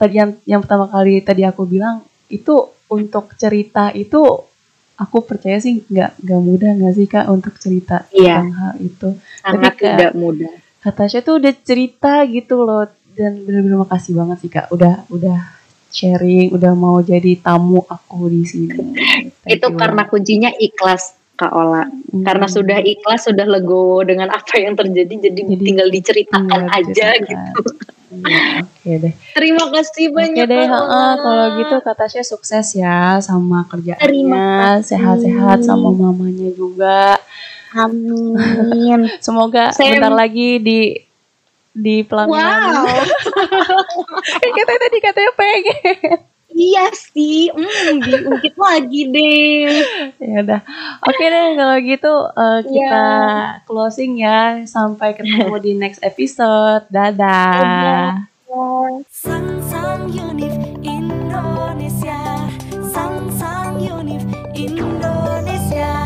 tadi 0.00 0.14
yang 0.16 0.30
yang 0.48 0.60
pertama 0.64 0.88
kali 0.88 1.20
tadi 1.20 1.42
aku 1.44 1.68
bilang 1.68 2.00
itu 2.32 2.70
untuk 2.88 3.36
cerita 3.36 3.92
itu 3.92 4.47
aku 4.98 5.22
percaya 5.22 5.62
sih 5.62 5.86
nggak 5.86 6.18
nggak 6.20 6.40
mudah 6.42 6.70
nggak 6.74 6.94
sih 6.98 7.06
kak 7.06 7.26
untuk 7.30 7.54
cerita 7.56 8.04
Iya. 8.10 8.42
tentang 8.42 8.52
hal 8.58 8.72
itu. 8.82 9.08
Sangat 9.40 9.72
Tapi, 9.72 9.80
Kak, 9.80 9.94
tidak 9.96 10.14
mudah. 10.18 10.52
Tasya 10.88 11.20
tuh 11.20 11.34
udah 11.38 11.52
cerita 11.62 12.24
gitu 12.26 12.64
loh 12.64 12.88
dan 13.12 13.44
bener-bener 13.44 13.82
makasih 13.82 14.16
banget 14.16 14.36
sih 14.40 14.50
kak 14.50 14.72
udah 14.72 15.04
udah 15.10 15.38
sharing 15.88 16.48
udah 16.54 16.72
mau 16.72 16.98
jadi 17.00 17.38
tamu 17.38 17.80
aku 17.84 18.28
di 18.28 18.42
sini. 18.44 18.92
Itu 19.54 19.72
you 19.72 19.76
karena 19.78 20.04
kuncinya 20.04 20.50
ikhlas 20.52 21.18
Kak 21.38 21.54
Ola. 21.54 21.86
Hmm. 21.86 22.26
Karena 22.26 22.50
sudah 22.50 22.82
ikhlas, 22.82 23.30
sudah 23.30 23.46
legowo 23.46 24.02
dengan 24.02 24.26
apa 24.34 24.58
yang 24.58 24.74
terjadi, 24.74 25.30
jadi, 25.30 25.40
Jadi, 25.46 25.62
tinggal 25.62 25.86
diceritakan 25.86 26.66
Iya, 26.66 26.78
aja 26.82 27.06
ceritakan. 27.14 27.30
gitu. 27.30 27.62
Oke 28.20 28.90
deh. 28.98 29.12
Terima 29.32 29.64
kasih 29.68 30.10
Oke 30.10 30.16
banyak 30.16 30.46
deh, 30.46 30.64
Kak 30.64 30.72
Ola. 30.72 30.86
heeh, 30.88 31.12
kalau 31.18 31.46
gitu 31.58 31.76
Kak 31.80 31.96
Tasya 31.96 32.22
sukses 32.22 32.66
ya 32.72 33.18
sama 33.18 33.64
kerjaannya, 33.66 34.82
sehat-sehat 34.82 35.62
sama 35.62 35.90
mamanya 35.90 36.50
juga. 36.52 37.18
Amin. 37.72 39.06
Semoga 39.24 39.70
Saya- 39.70 39.96
bentar 39.96 40.12
lagi 40.12 40.58
di 40.58 40.80
di 41.70 42.02
pelaminan. 42.02 42.82
wow. 42.82 43.06
Kan 44.18 44.50
katanya 44.58 44.80
tadi 44.80 44.98
katanya 44.98 45.32
pengen. 45.36 46.18
Iya 46.58 46.90
sih, 46.90 47.54
hmm, 47.54 48.02
diungkit 48.02 48.58
lagi 48.58 49.06
deh. 49.06 49.70
ya 50.18 50.42
udah. 50.42 50.60
Oke 51.06 51.24
deh 51.24 51.46
kalau 51.54 51.78
gitu 51.78 52.12
eh, 52.34 52.60
kita 52.66 53.04
Iya. 53.06 53.62
closing 53.62 54.18
ya. 54.18 54.66
Sampai 54.66 55.14
ketemu 55.14 55.54
di 55.62 55.72
next 55.78 56.02
episode. 56.02 56.82
Dadah. 56.90 58.26
Unif 60.08 60.54
Indonesia 60.82 62.18
Sang 62.90 63.28
Sang 63.30 63.76
Unif 63.78 64.24
Indonesia 64.54 65.97